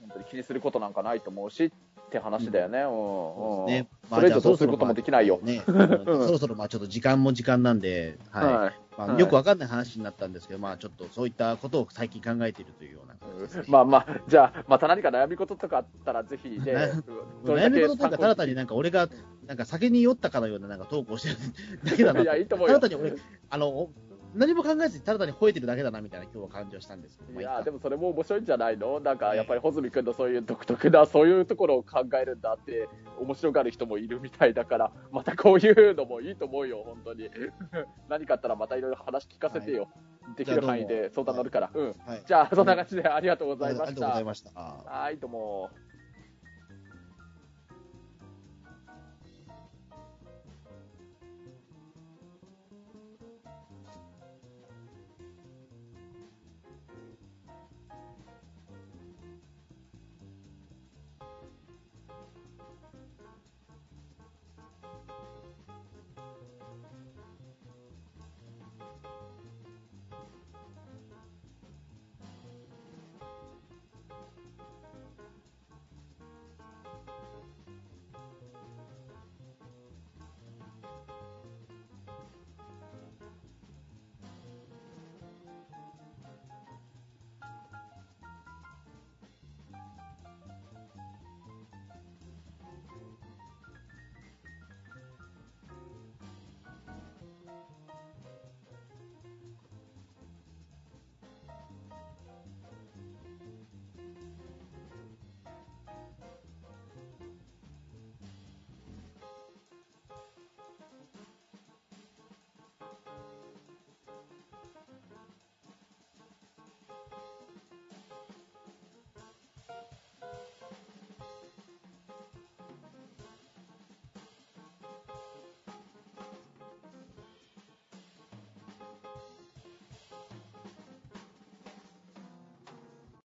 [0.00, 2.80] 本当に気にすることなんかないと思うしって話だよね。
[2.80, 2.86] うん。
[2.86, 3.88] そうですね。
[4.08, 5.40] それ以上どうすることもできないよ。
[5.42, 8.54] ね、 うんそろそろまあちょっと時間も時間なんで、はい。
[8.54, 8.74] はい。
[8.96, 13.20] まあ、はいよくわかんない話になったんですけど、まあちょっとそういったことを最近考えているというようなね。
[13.68, 16.92] まあまあ、じゃあ、また何か悩み事とかあったら、ぜひね、
[17.44, 19.08] 悩み事とか、ただ単になんか俺が、
[19.46, 21.36] なんか酒に酔ったかのようななんか投稿してる
[21.84, 22.24] だけだなと。
[22.24, 23.16] いやいいと思うよただ単に俺、
[23.50, 23.90] あの、
[24.36, 29.00] 何も考えずにただ単に吠えてるだけだなみたいな今日は感じはしたんですいや、でも、もそれも面白いんじゃないの？
[29.00, 37.30] なんか、やっぱり穂積君のそういう独特な、そういうところを考えるんだって、面白がる人もいるみたいだから、またこういうのもいいと思うよ、本当に。
[38.08, 39.88] 何かあったらまたいろいろ話聞かせてよ。
[40.36, 41.70] できる範囲で相談乗るから。
[41.72, 41.94] うん。
[42.04, 42.22] はい。
[42.26, 44.24] じゃあ、そんな感じでありがとうございましたありがとうござい。
[44.24, 44.50] ました。
[44.50, 45.70] はい、どうも。